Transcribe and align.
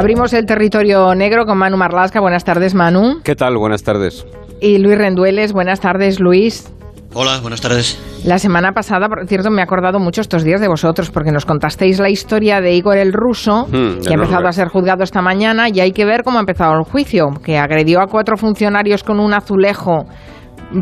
Abrimos 0.00 0.32
el 0.32 0.46
territorio 0.46 1.14
negro 1.14 1.44
con 1.44 1.58
Manu 1.58 1.76
Marlasca. 1.76 2.20
Buenas 2.20 2.42
tardes, 2.42 2.74
Manu. 2.74 3.20
¿Qué 3.22 3.36
tal? 3.36 3.58
Buenas 3.58 3.82
tardes. 3.82 4.24
Y 4.58 4.78
Luis 4.78 4.96
Rendueles. 4.96 5.52
Buenas 5.52 5.78
tardes, 5.78 6.20
Luis. 6.20 6.72
Hola, 7.12 7.38
buenas 7.42 7.60
tardes. 7.60 8.00
La 8.24 8.38
semana 8.38 8.72
pasada, 8.72 9.08
por 9.10 9.26
cierto, 9.28 9.50
me 9.50 9.60
he 9.60 9.62
acordado 9.62 9.98
mucho 9.98 10.22
estos 10.22 10.42
días 10.42 10.62
de 10.62 10.68
vosotros 10.68 11.10
porque 11.10 11.32
nos 11.32 11.44
contasteis 11.44 12.00
la 12.00 12.08
historia 12.08 12.62
de 12.62 12.72
Igor 12.72 12.96
el 12.96 13.12
ruso, 13.12 13.66
Hmm, 13.66 14.00
que 14.00 14.08
ha 14.08 14.14
empezado 14.14 14.48
a 14.48 14.52
ser 14.52 14.68
juzgado 14.68 15.04
esta 15.04 15.20
mañana 15.20 15.68
y 15.68 15.80
hay 15.80 15.92
que 15.92 16.06
ver 16.06 16.22
cómo 16.24 16.38
ha 16.38 16.40
empezado 16.40 16.72
el 16.78 16.84
juicio, 16.84 17.26
que 17.44 17.58
agredió 17.58 18.00
a 18.00 18.06
cuatro 18.06 18.38
funcionarios 18.38 19.04
con 19.04 19.20
un 19.20 19.34
azulejo 19.34 20.06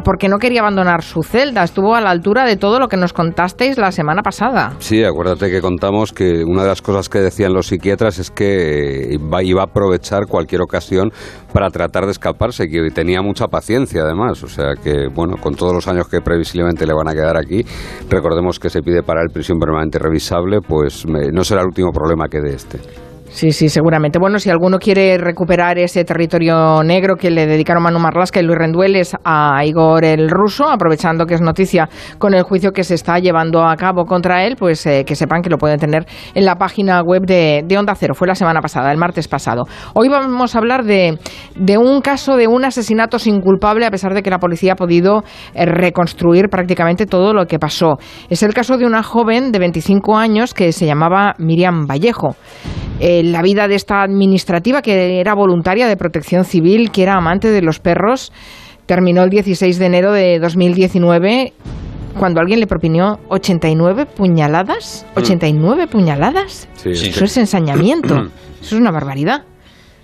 porque 0.04 0.28
no 0.28 0.38
quería 0.38 0.60
abandonar 0.60 1.02
su 1.02 1.22
celda. 1.22 1.64
Estuvo 1.64 1.94
a 1.94 2.00
la 2.00 2.10
altura 2.10 2.44
de 2.44 2.56
todo 2.56 2.78
lo 2.78 2.88
que 2.88 2.96
nos 2.96 3.12
contasteis 3.12 3.78
la 3.78 3.90
semana 3.92 4.22
pasada. 4.22 4.74
Sí, 4.78 5.02
acuérdate 5.04 5.50
que 5.50 5.60
contamos 5.60 6.12
que 6.12 6.44
una 6.44 6.62
de 6.62 6.68
las 6.68 6.82
cosas 6.82 7.08
que 7.08 7.20
decían 7.20 7.52
los 7.52 7.66
psiquiatras 7.68 8.18
es 8.18 8.30
que 8.30 9.08
iba, 9.12 9.42
iba 9.42 9.62
a 9.62 9.64
aprovechar 9.66 10.26
cualquier 10.26 10.62
ocasión 10.62 11.10
para 11.52 11.70
tratar 11.70 12.04
de 12.04 12.12
escaparse, 12.12 12.68
que 12.68 12.90
tenía 12.90 13.22
mucha 13.22 13.46
paciencia 13.46 14.02
además. 14.02 14.42
O 14.44 14.48
sea 14.48 14.74
que, 14.82 15.08
bueno, 15.14 15.36
con 15.40 15.54
todos 15.54 15.72
los 15.72 15.88
años 15.88 16.08
que 16.08 16.20
previsiblemente 16.20 16.86
le 16.86 16.92
van 16.94 17.08
a 17.08 17.12
quedar 17.12 17.36
aquí, 17.36 17.64
recordemos 18.10 18.58
que 18.58 18.70
se 18.70 18.82
pide 18.82 19.02
para 19.02 19.22
él 19.22 19.28
prisión 19.32 19.58
permanente 19.58 19.98
revisable, 19.98 20.58
pues 20.60 21.06
me- 21.06 21.30
no 21.32 21.44
será 21.44 21.62
el 21.62 21.68
último 21.68 21.90
problema 21.92 22.28
que 22.28 22.40
de 22.40 22.54
este. 22.54 23.07
Sí, 23.30 23.52
sí, 23.52 23.68
seguramente. 23.68 24.18
Bueno, 24.18 24.38
si 24.38 24.50
alguno 24.50 24.78
quiere 24.78 25.16
recuperar 25.18 25.78
ese 25.78 26.04
territorio 26.04 26.82
negro 26.82 27.16
que 27.16 27.30
le 27.30 27.46
dedicaron 27.46 27.82
Manu 27.82 27.98
Marlasca 27.98 28.40
y 28.40 28.42
Luis 28.42 28.58
Rendueles 28.58 29.14
a 29.24 29.64
Igor 29.64 30.04
el 30.04 30.28
ruso, 30.28 30.68
aprovechando 30.68 31.26
que 31.26 31.34
es 31.34 31.40
noticia 31.40 31.88
con 32.18 32.34
el 32.34 32.42
juicio 32.42 32.72
que 32.72 32.84
se 32.84 32.94
está 32.94 33.18
llevando 33.18 33.62
a 33.62 33.76
cabo 33.76 34.06
contra 34.06 34.44
él, 34.44 34.56
pues 34.58 34.84
eh, 34.86 35.04
que 35.06 35.14
sepan 35.14 35.42
que 35.42 35.50
lo 35.50 35.58
pueden 35.58 35.78
tener 35.78 36.06
en 36.34 36.44
la 36.44 36.56
página 36.56 37.02
web 37.02 37.22
de, 37.26 37.62
de 37.64 37.78
Onda 37.78 37.94
Cero. 37.94 38.14
Fue 38.14 38.26
la 38.26 38.34
semana 38.34 38.60
pasada, 38.60 38.90
el 38.90 38.98
martes 38.98 39.28
pasado. 39.28 39.64
Hoy 39.94 40.08
vamos 40.08 40.54
a 40.54 40.58
hablar 40.58 40.84
de, 40.84 41.18
de 41.54 41.78
un 41.78 42.00
caso 42.00 42.36
de 42.36 42.48
un 42.48 42.64
asesinato 42.64 43.18
sin 43.18 43.40
culpable, 43.40 43.86
a 43.86 43.90
pesar 43.90 44.14
de 44.14 44.22
que 44.22 44.30
la 44.30 44.38
policía 44.38 44.72
ha 44.72 44.76
podido 44.76 45.22
eh, 45.54 45.66
reconstruir 45.66 46.48
prácticamente 46.48 47.06
todo 47.06 47.34
lo 47.34 47.46
que 47.46 47.58
pasó. 47.58 47.98
Es 48.30 48.42
el 48.42 48.54
caso 48.54 48.78
de 48.78 48.86
una 48.86 49.02
joven 49.02 49.52
de 49.52 49.58
25 49.58 50.16
años 50.16 50.54
que 50.54 50.72
se 50.72 50.86
llamaba 50.86 51.34
Miriam 51.38 51.86
Vallejo. 51.86 52.34
Eh, 53.00 53.22
la 53.22 53.42
vida 53.42 53.68
de 53.68 53.76
esta 53.76 54.02
administrativa, 54.02 54.82
que 54.82 55.20
era 55.20 55.34
voluntaria 55.34 55.86
de 55.86 55.96
protección 55.96 56.44
civil, 56.44 56.90
que 56.90 57.02
era 57.02 57.14
amante 57.14 57.50
de 57.50 57.62
los 57.62 57.78
perros, 57.78 58.32
terminó 58.86 59.22
el 59.22 59.30
16 59.30 59.78
de 59.78 59.86
enero 59.86 60.12
de 60.12 60.38
2019 60.40 61.52
cuando 62.18 62.40
alguien 62.40 62.58
le 62.58 62.66
propinó 62.66 63.20
89 63.28 64.06
puñaladas. 64.06 65.06
¿89 65.14 65.88
puñaladas? 65.88 66.68
Sí, 66.74 66.94
Sí. 66.94 67.08
es 67.08 67.16
Eso 67.16 67.24
es 67.24 67.36
ensañamiento. 67.36 68.14
Eso 68.60 68.74
es 68.74 68.80
una 68.80 68.90
barbaridad. 68.90 69.44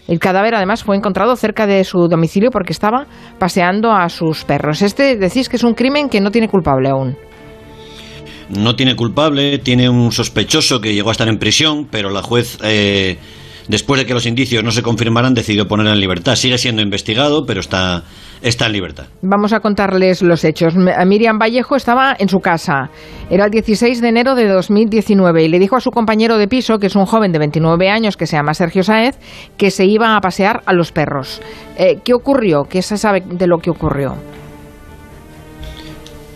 El 0.06 0.18
cadáver 0.18 0.54
además 0.54 0.84
fue 0.84 0.96
encontrado 0.96 1.34
cerca 1.34 1.66
de 1.66 1.82
su 1.82 2.08
domicilio 2.08 2.50
porque 2.50 2.72
estaba 2.72 3.06
paseando 3.38 3.90
a 3.90 4.08
sus 4.10 4.44
perros. 4.44 4.82
Este 4.82 5.16
decís 5.16 5.48
que 5.48 5.56
es 5.56 5.64
un 5.64 5.74
crimen 5.74 6.08
que 6.08 6.20
no 6.20 6.30
tiene 6.30 6.48
culpable 6.48 6.90
aún. 6.90 7.16
No 8.58 8.76
tiene 8.76 8.96
culpable, 8.96 9.58
tiene 9.58 9.88
un 9.88 10.12
sospechoso 10.12 10.80
que 10.80 10.94
llegó 10.94 11.08
a 11.08 11.12
estar 11.12 11.28
en 11.28 11.38
prisión, 11.38 11.86
pero 11.90 12.10
la 12.10 12.22
juez, 12.22 12.58
eh, 12.62 13.18
después 13.68 14.00
de 14.00 14.06
que 14.06 14.14
los 14.14 14.26
indicios 14.26 14.62
no 14.62 14.70
se 14.70 14.82
confirmaran, 14.82 15.34
decidió 15.34 15.66
ponerlo 15.66 15.92
en 15.92 16.00
libertad. 16.00 16.36
Sigue 16.36 16.58
siendo 16.58 16.82
investigado, 16.82 17.46
pero 17.46 17.60
está, 17.60 18.04
está 18.42 18.66
en 18.66 18.72
libertad. 18.72 19.06
Vamos 19.22 19.52
a 19.52 19.60
contarles 19.60 20.22
los 20.22 20.44
hechos. 20.44 20.74
Miriam 20.76 21.38
Vallejo 21.38 21.76
estaba 21.76 22.14
en 22.18 22.28
su 22.28 22.40
casa. 22.40 22.90
Era 23.30 23.46
el 23.46 23.50
16 23.50 24.00
de 24.00 24.08
enero 24.08 24.34
de 24.34 24.48
2019 24.48 25.44
y 25.44 25.48
le 25.48 25.58
dijo 25.58 25.76
a 25.76 25.80
su 25.80 25.90
compañero 25.90 26.38
de 26.38 26.46
piso, 26.46 26.78
que 26.78 26.86
es 26.86 26.96
un 26.96 27.06
joven 27.06 27.32
de 27.32 27.38
29 27.38 27.90
años 27.90 28.16
que 28.16 28.26
se 28.26 28.36
llama 28.36 28.54
Sergio 28.54 28.82
Saez, 28.82 29.18
que 29.56 29.70
se 29.70 29.86
iba 29.86 30.16
a 30.16 30.20
pasear 30.20 30.62
a 30.66 30.72
los 30.72 30.92
perros. 30.92 31.40
Eh, 31.76 31.98
¿Qué 32.04 32.14
ocurrió? 32.14 32.64
¿Qué 32.64 32.82
se 32.82 32.98
sabe 32.98 33.22
de 33.26 33.46
lo 33.46 33.58
que 33.58 33.70
ocurrió? 33.70 34.14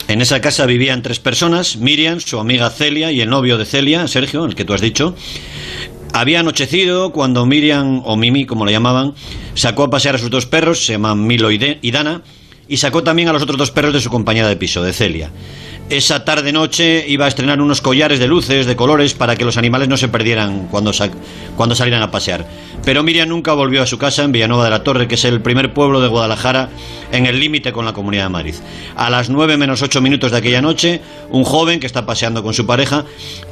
En 0.08 0.22
esa 0.22 0.40
casa 0.40 0.64
vivían 0.64 1.02
tres 1.02 1.20
personas, 1.20 1.76
Miriam, 1.76 2.18
su 2.18 2.40
amiga 2.40 2.70
Celia 2.70 3.12
y 3.12 3.20
el 3.20 3.28
novio 3.28 3.58
de 3.58 3.66
Celia, 3.66 4.08
Sergio, 4.08 4.46
el 4.46 4.54
que 4.54 4.64
tú 4.64 4.72
has 4.72 4.80
dicho. 4.80 5.14
Había 6.14 6.40
anochecido 6.40 7.12
cuando 7.12 7.44
Miriam, 7.44 8.00
o 8.06 8.16
Mimi, 8.16 8.46
como 8.46 8.64
le 8.64 8.72
llamaban, 8.72 9.12
sacó 9.52 9.84
a 9.84 9.90
pasear 9.90 10.14
a 10.14 10.18
sus 10.18 10.30
dos 10.30 10.46
perros, 10.46 10.86
se 10.86 10.92
llaman 10.92 11.26
Milo 11.26 11.50
y, 11.50 11.78
y 11.82 11.90
Dana, 11.90 12.22
y 12.68 12.78
sacó 12.78 13.02
también 13.02 13.28
a 13.28 13.34
los 13.34 13.42
otros 13.42 13.58
dos 13.58 13.70
perros 13.70 13.92
de 13.92 14.00
su 14.00 14.08
compañera 14.08 14.48
de 14.48 14.56
piso, 14.56 14.82
de 14.82 14.94
Celia. 14.94 15.30
Esa 15.90 16.22
tarde-noche 16.22 17.06
iba 17.08 17.24
a 17.24 17.28
estrenar 17.28 17.62
unos 17.62 17.80
collares 17.80 18.18
de 18.18 18.26
luces, 18.28 18.66
de 18.66 18.76
colores, 18.76 19.14
para 19.14 19.36
que 19.36 19.46
los 19.46 19.56
animales 19.56 19.88
no 19.88 19.96
se 19.96 20.08
perdieran 20.08 20.66
cuando, 20.70 20.92
sa- 20.92 21.08
cuando 21.56 21.74
salieran 21.74 22.02
a 22.02 22.10
pasear. 22.10 22.44
Pero 22.84 23.02
Miriam 23.02 23.30
nunca 23.30 23.54
volvió 23.54 23.82
a 23.82 23.86
su 23.86 23.96
casa 23.96 24.22
en 24.22 24.30
Villanueva 24.32 24.64
de 24.64 24.70
la 24.70 24.84
Torre, 24.84 25.08
que 25.08 25.14
es 25.14 25.24
el 25.24 25.40
primer 25.40 25.72
pueblo 25.72 26.02
de 26.02 26.08
Guadalajara, 26.08 26.68
en 27.10 27.24
el 27.24 27.40
límite 27.40 27.72
con 27.72 27.86
la 27.86 27.94
Comunidad 27.94 28.24
de 28.24 28.28
Madrid. 28.28 28.54
A 28.96 29.08
las 29.08 29.30
9 29.30 29.56
menos 29.56 29.80
8 29.80 30.02
minutos 30.02 30.30
de 30.30 30.36
aquella 30.36 30.60
noche, 30.60 31.00
un 31.30 31.44
joven 31.44 31.80
que 31.80 31.86
está 31.86 32.04
paseando 32.04 32.42
con 32.42 32.52
su 32.52 32.66
pareja 32.66 33.06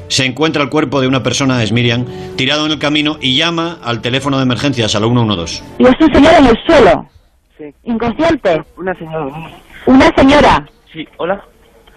se 0.09 0.27
encuentra 0.27 0.63
el 0.63 0.69
cuerpo 0.69 1.01
de 1.01 1.09
una 1.09 1.23
persona, 1.23 1.63
es 1.63 1.73
Miriam, 1.73 2.05
tirado 2.37 2.67
en 2.67 2.73
el 2.73 2.79
camino 2.79 3.17
y 3.19 3.35
llama 3.37 3.79
al 3.83 4.03
teléfono 4.03 4.37
de 4.37 4.43
emergencias 4.43 4.95
al 4.95 5.05
112. 5.05 5.63
Y 5.79 5.85
es 5.87 5.95
un 5.99 6.13
señor 6.15 6.35
en 6.35 6.47
el 6.49 6.59
suelo. 6.67 7.09
Sí. 7.57 7.65
Inconsciente. 7.85 8.63
Una 8.77 8.95
señora. 8.95 9.51
Una 9.87 10.13
señora. 10.15 10.69
Sí, 10.93 11.09
hola. 11.17 11.43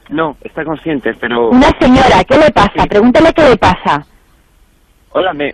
No, 0.10 0.36
está 0.42 0.64
consciente, 0.66 1.14
pero... 1.20 1.50
Una 1.50 1.70
señora. 1.80 2.24
¿Qué 2.28 2.38
le 2.38 2.50
pasa? 2.52 2.86
Pregúntale 2.90 3.32
qué 3.34 3.50
le 3.50 3.58
pasa. 3.58 4.06
Hola, 5.12 5.34
¿me... 5.34 5.54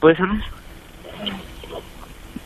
¿Puedes 0.00 0.18
hablar? 0.20 0.38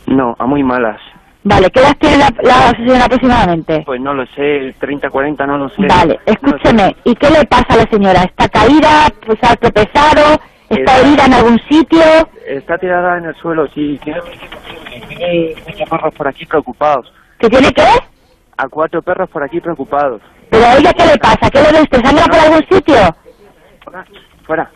No, 0.07 0.35
a 0.39 0.45
muy 0.45 0.63
malas. 0.63 0.99
Vale, 1.43 1.69
¿qué 1.71 1.81
edad 1.81 1.95
tiene 1.99 2.17
la, 2.17 2.29
la 2.41 2.69
señora 2.71 3.05
aproximadamente? 3.05 3.83
Pues 3.85 3.99
no 3.99 4.13
lo 4.13 4.25
sé, 4.27 4.73
30, 4.79 5.09
40, 5.09 5.45
no 5.45 5.57
lo 5.57 5.69
sé. 5.69 5.85
Vale, 5.87 6.19
No 6.25 6.33
escúcheme. 6.33 6.83
sé. 6.89 6.95
¿Y 7.03 7.15
qué 7.15 7.29
le 7.29 7.43
pasa 7.45 7.65
a 7.69 7.75
la 7.77 7.83
señora? 7.89 8.23
¿Está 8.23 8.47
caída? 8.47 9.07
¿Pues 9.25 9.37
ha 9.43 9.55
tropezado? 9.57 10.39
¿Está 10.69 10.97
Eh, 10.97 11.01
herida 11.01 11.25
en 11.25 11.33
algún 11.33 11.59
sitio? 11.69 12.01
Está 12.47 12.77
tirada 12.77 13.17
en 13.17 13.25
el 13.25 13.35
suelo, 13.35 13.67
sí. 13.75 13.99
Tiene, 14.03 14.21
tiene 15.09 15.55
muchos 15.67 15.89
perros 15.89 16.13
por 16.15 16.27
aquí 16.27 16.45
preocupados. 16.45 17.11
¿Que 17.37 17.49
tiene 17.49 17.71
qué? 17.73 17.83
A 18.57 18.67
cuatro 18.69 19.01
perros 19.01 19.29
por 19.29 19.43
aquí 19.43 19.59
preocupados. 19.59 20.21
¿Pero 20.63 20.75
a 20.75 20.79
ella 20.79 20.93
qué 20.93 21.05
le 21.05 21.17
pasa? 21.17 21.49
¿Qué 21.51 21.61
le 21.61 21.71
ve 21.73 21.81
usted? 21.81 22.01
¿Sangra 22.05 22.25
por 22.25 22.39
algún 22.39 22.65
sitio? 22.69 22.95
Fuera, 23.83 24.05
fuera. 24.45 24.71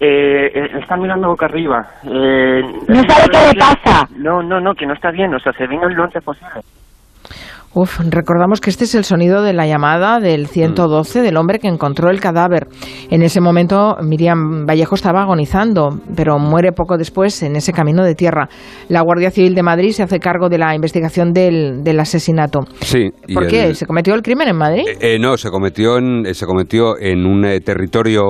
Eh, 0.00 0.50
eh, 0.52 0.78
está 0.80 0.96
mirando 0.96 1.28
boca 1.28 1.46
arriba. 1.46 1.86
Eh, 2.02 2.60
¿No 2.88 3.02
sabe 3.04 3.28
qué 3.30 3.52
le 3.52 3.54
pasa? 3.54 4.08
No, 4.16 4.42
no, 4.42 4.60
no, 4.60 4.74
que 4.74 4.84
no 4.84 4.94
está 4.94 5.12
bien. 5.12 5.32
O 5.32 5.38
sea, 5.38 5.52
se 5.52 5.68
venga 5.68 5.88
lo 5.88 6.02
antes 6.02 6.24
posible. 6.24 6.62
Uf, 7.74 8.00
recordamos 8.10 8.60
que 8.60 8.68
este 8.68 8.84
es 8.84 8.94
el 8.94 9.04
sonido 9.04 9.42
de 9.42 9.54
la 9.54 9.66
llamada 9.66 10.20
del 10.20 10.46
112 10.46 11.22
del 11.22 11.38
hombre 11.38 11.58
que 11.58 11.68
encontró 11.68 12.10
el 12.10 12.20
cadáver. 12.20 12.68
En 13.10 13.22
ese 13.22 13.40
momento 13.40 13.96
Miriam 14.02 14.66
Vallejo 14.66 14.94
estaba 14.94 15.22
agonizando, 15.22 15.88
pero 16.14 16.38
muere 16.38 16.72
poco 16.72 16.98
después 16.98 17.42
en 17.42 17.56
ese 17.56 17.72
camino 17.72 18.04
de 18.04 18.14
tierra. 18.14 18.50
La 18.88 19.00
Guardia 19.00 19.30
Civil 19.30 19.54
de 19.54 19.62
Madrid 19.62 19.92
se 19.92 20.02
hace 20.02 20.18
cargo 20.18 20.50
de 20.50 20.58
la 20.58 20.74
investigación 20.74 21.32
del, 21.32 21.82
del 21.82 21.98
asesinato. 21.98 22.60
Sí. 22.80 23.08
¿Por 23.32 23.44
el- 23.44 23.48
qué? 23.50 23.74
¿Se 23.74 23.86
cometió 23.86 24.14
el 24.14 24.20
crimen 24.22 24.48
en 24.48 24.56
Madrid? 24.56 24.82
Eh, 24.86 25.14
eh, 25.14 25.18
no, 25.18 25.38
se 25.38 25.48
cometió 25.50 25.96
en, 25.96 26.26
eh, 26.26 26.34
se 26.34 26.44
cometió 26.44 26.98
en 26.98 27.24
un 27.24 27.46
eh, 27.46 27.60
territorio 27.60 28.22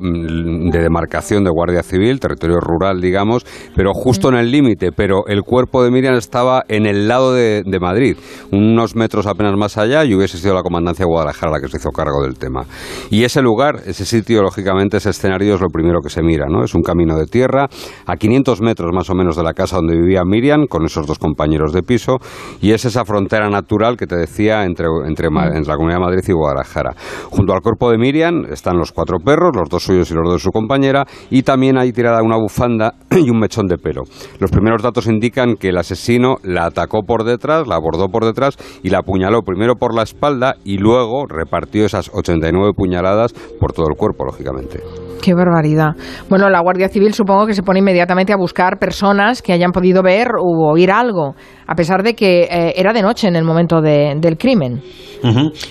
mm, 0.00 0.70
de 0.70 0.78
demarcación 0.80 1.42
de 1.42 1.50
Guardia 1.50 1.82
Civil, 1.82 2.20
territorio 2.20 2.58
rural, 2.60 3.00
digamos, 3.00 3.44
pero 3.74 3.90
justo 3.94 4.28
en 4.28 4.36
el 4.36 4.50
límite. 4.52 4.90
Pero 4.92 5.26
el 5.26 5.42
cuerpo 5.42 5.82
de 5.82 5.90
Miriam 5.90 6.14
estaba 6.14 6.62
en 6.68 6.86
el 6.86 7.08
lado 7.08 7.32
de, 7.34 7.62
de 7.64 7.80
Madrid, 7.80 8.16
unos 8.50 8.96
metros 8.96 9.26
apenas 9.26 9.56
más 9.56 9.78
allá, 9.78 10.04
y 10.04 10.14
hubiese 10.14 10.38
sido 10.38 10.54
la 10.54 10.62
comandancia 10.62 11.04
de 11.04 11.10
Guadalajara 11.10 11.52
la 11.52 11.60
que 11.60 11.68
se 11.68 11.78
hizo 11.78 11.90
cargo 11.90 12.22
del 12.22 12.38
tema. 12.38 12.64
Y 13.10 13.24
ese 13.24 13.42
lugar, 13.42 13.80
ese 13.86 14.04
sitio, 14.04 14.42
lógicamente, 14.42 14.96
ese 14.96 15.10
escenario 15.10 15.54
es 15.54 15.60
lo 15.60 15.68
primero 15.68 16.00
que 16.00 16.10
se 16.10 16.22
mira, 16.22 16.46
¿no? 16.48 16.64
Es 16.64 16.74
un 16.74 16.82
camino 16.82 17.16
de 17.16 17.26
tierra 17.26 17.68
a 18.06 18.16
500 18.16 18.60
metros 18.60 18.90
más 18.92 19.10
o 19.10 19.14
menos 19.14 19.36
de 19.36 19.42
la 19.42 19.54
casa 19.54 19.76
donde 19.76 19.96
vivía 19.96 20.22
Miriam, 20.24 20.66
con 20.66 20.84
esos 20.84 21.06
dos 21.06 21.18
compañeros 21.18 21.72
de 21.72 21.82
piso, 21.82 22.18
y 22.60 22.72
es 22.72 22.84
esa 22.84 23.04
frontera 23.04 23.48
natural 23.48 23.96
que 23.96 24.06
te 24.06 24.16
decía 24.16 24.64
entre, 24.64 24.86
entre, 25.06 25.28
la 25.30 25.76
Comunidad 25.76 26.00
Madrid 26.00 26.24
y 26.26 26.32
Guadalajara. 26.32 26.94
Junto 27.30 27.52
al 27.52 27.60
cuerpo 27.60 27.90
de 27.90 27.98
Miriam 27.98 28.44
están 28.50 28.76
los 28.76 28.92
cuatro 28.92 29.18
perros, 29.18 29.52
los 29.54 29.68
dos 29.68 29.82
suyos 29.82 30.10
y 30.10 30.14
los 30.14 30.24
dos 30.24 30.34
de 30.34 30.38
su 30.40 30.50
compañera, 30.50 31.06
y 31.30 31.42
también 31.42 31.78
hay 31.78 31.92
tirada 31.92 32.22
una 32.22 32.36
bufanda 32.36 32.94
y 33.10 33.30
un 33.30 33.38
mechón 33.38 33.66
de 33.66 33.78
pelo. 33.78 34.02
Los 34.38 34.50
primeros 34.50 34.82
datos 34.82 35.06
indican 35.06 35.56
que 35.56 35.70
el 35.70 35.78
asesino 35.78 36.36
la 36.42 36.66
atacó 36.66 37.02
por 37.02 37.24
detrás, 37.24 37.66
la 37.66 37.76
abordó 37.76 38.08
por 38.08 38.24
detrás 38.24 38.43
y 38.82 38.90
la 38.90 38.98
apuñaló 38.98 39.42
primero 39.42 39.76
por 39.76 39.94
la 39.94 40.02
espalda 40.02 40.56
y 40.64 40.78
luego 40.78 41.26
repartió 41.26 41.84
esas 41.86 42.10
89 42.12 42.72
puñaladas 42.74 43.32
por 43.60 43.72
todo 43.72 43.88
el 43.88 43.96
cuerpo, 43.96 44.24
lógicamente. 44.24 44.80
Qué 45.24 45.32
barbaridad. 45.32 45.92
Bueno, 46.28 46.50
la 46.50 46.60
Guardia 46.60 46.88
Civil 46.90 47.14
supongo 47.14 47.46
que 47.46 47.54
se 47.54 47.62
pone 47.62 47.78
inmediatamente 47.78 48.34
a 48.34 48.36
buscar 48.36 48.78
personas 48.78 49.40
que 49.40 49.54
hayan 49.54 49.70
podido 49.72 50.02
ver 50.02 50.28
u 50.38 50.62
oír 50.70 50.90
algo, 50.90 51.34
a 51.66 51.74
pesar 51.74 52.02
de 52.02 52.14
que 52.14 52.42
eh, 52.42 52.74
era 52.76 52.92
de 52.92 53.00
noche 53.00 53.26
en 53.28 53.36
el 53.36 53.44
momento 53.44 53.80
de- 53.80 54.14
del 54.20 54.36
crimen. 54.36 54.82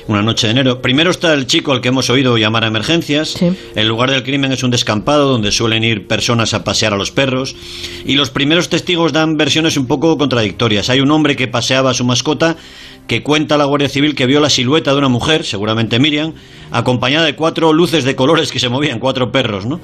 Una 0.07 0.23
noche 0.23 0.47
de 0.47 0.51
enero. 0.53 0.81
Primero 0.81 1.11
está 1.11 1.31
el 1.35 1.45
chico 1.45 1.71
al 1.73 1.81
que 1.81 1.89
hemos 1.89 2.09
oído 2.09 2.35
llamar 2.37 2.63
a 2.63 2.67
emergencias. 2.67 3.29
Sí. 3.33 3.55
El 3.75 3.87
lugar 3.87 4.09
del 4.09 4.23
crimen 4.23 4.51
es 4.51 4.63
un 4.63 4.71
descampado 4.71 5.29
donde 5.29 5.51
suelen 5.51 5.83
ir 5.83 6.07
personas 6.07 6.55
a 6.55 6.63
pasear 6.63 6.93
a 6.93 6.97
los 6.97 7.11
perros. 7.11 7.55
Y 8.03 8.15
los 8.15 8.31
primeros 8.31 8.69
testigos 8.69 9.13
dan 9.13 9.35
versiones 9.37 9.77
un 9.77 9.85
poco 9.85 10.17
contradictorias. 10.17 10.89
Hay 10.89 11.01
un 11.01 11.11
hombre 11.11 11.35
que 11.35 11.47
paseaba 11.47 11.91
a 11.91 11.93
su 11.93 12.03
mascota 12.03 12.55
que 13.07 13.23
cuenta 13.23 13.57
la 13.57 13.65
Guardia 13.65 13.89
Civil 13.89 14.15
que 14.15 14.25
vio 14.25 14.39
la 14.39 14.49
silueta 14.49 14.91
de 14.91 14.97
una 14.97 15.09
mujer, 15.09 15.43
seguramente 15.43 15.99
Miriam, 15.99 16.33
acompañada 16.71 17.25
de 17.25 17.35
cuatro 17.35 17.73
luces 17.73 18.03
de 18.03 18.15
colores 18.15 18.51
que 18.51 18.59
se 18.59 18.69
movían, 18.69 18.99
cuatro 18.99 19.31
perros, 19.31 19.65
¿no? 19.65 19.79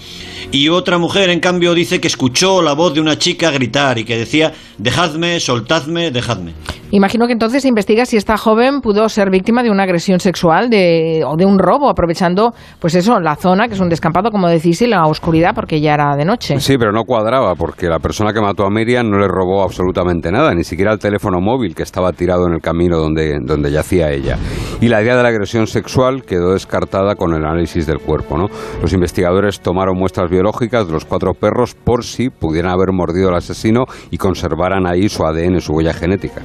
Y 0.52 0.70
otra 0.70 0.98
mujer, 0.98 1.30
en 1.30 1.40
cambio, 1.40 1.74
dice 1.74 2.02
que 2.02 2.08
escuchó 2.08 2.62
la 2.62 2.74
voz 2.74 2.94
de 2.94 3.02
una 3.02 3.18
chica 3.18 3.52
gritar 3.52 4.00
y 4.00 4.04
que 4.04 4.18
decía, 4.18 4.54
dejadme, 4.78 5.40
soltadme, 5.40 6.12
dejadme. 6.12 6.54
Imagino 6.92 7.28
que 7.28 7.34
entonces 7.34 7.62
se 7.62 7.68
investiga 7.68 8.06
si 8.06 8.18
esta 8.18 8.36
joven 8.36 8.82
pudo 8.82 9.08
ser 9.10 9.30
víctima 9.30 9.62
de 9.62 9.70
una 9.70 9.84
agresión 9.84 10.20
sexual 10.20 10.72
de, 10.72 11.24
o 11.24 11.36
de 11.38 11.46
un 11.46 11.60
robo, 11.60 11.88
aprovechando, 11.88 12.54
pues 12.80 12.96
eso, 12.96 13.20
la 13.20 13.36
zona, 13.36 13.68
que 13.68 13.76
es 13.76 13.80
un 13.80 13.90
descampado, 13.90 14.32
como 14.32 14.48
decís, 14.48 14.82
y 14.82 14.88
la 14.88 15.06
oscuridad, 15.06 15.52
porque 15.54 15.82
ya 15.82 15.94
era 15.94 16.16
de 16.16 16.26
noche. 16.26 16.60
Sí, 16.60 16.78
pero 16.80 16.92
no 16.92 17.04
cuadraba, 17.04 17.54
porque 17.54 17.88
la 17.88 18.00
persona 18.00 18.34
que 18.34 18.42
mató 18.42 18.66
a 18.66 18.72
Miriam 18.72 19.08
no 19.08 19.20
le 19.20 19.28
robó 19.28 19.62
absolutamente 19.62 20.32
nada, 20.32 20.56
ni 20.56 20.64
siquiera 20.64 20.92
el 20.92 20.98
teléfono 20.98 21.40
móvil 21.40 21.76
que 21.76 21.84
estaba 21.84 22.12
tirado 22.12 22.48
en 22.48 22.54
el 22.54 22.62
camino 22.62 22.98
donde, 22.98 23.09
donde 23.14 23.72
yacía 23.72 24.12
ella. 24.12 24.38
Y 24.82 24.88
la 24.88 25.02
idea 25.02 25.18
de 25.18 25.24
la 25.24 25.30
agresión 25.30 25.68
sexual 25.68 26.24
quedó 26.24 26.54
descartada 26.54 27.16
con 27.16 27.34
el 27.34 27.46
análisis 27.46 27.86
del 27.86 28.00
cuerpo. 28.00 28.50
Los 28.82 28.94
investigadores 28.94 29.60
tomaron 29.60 29.98
muestras 29.98 30.30
biológicas 30.30 30.88
de 30.88 30.94
los 30.94 31.06
cuatro 31.06 31.34
perros 31.34 31.76
por 31.76 32.04
si 32.06 32.30
pudieran 32.30 32.72
haber 32.72 32.92
mordido 32.92 33.30
al 33.30 33.36
asesino 33.36 33.86
y 34.12 34.18
conservaran 34.18 34.88
ahí 34.88 35.10
su 35.10 35.26
ADN, 35.26 35.60
su 35.62 35.74
huella 35.74 35.94
genética. 35.94 36.42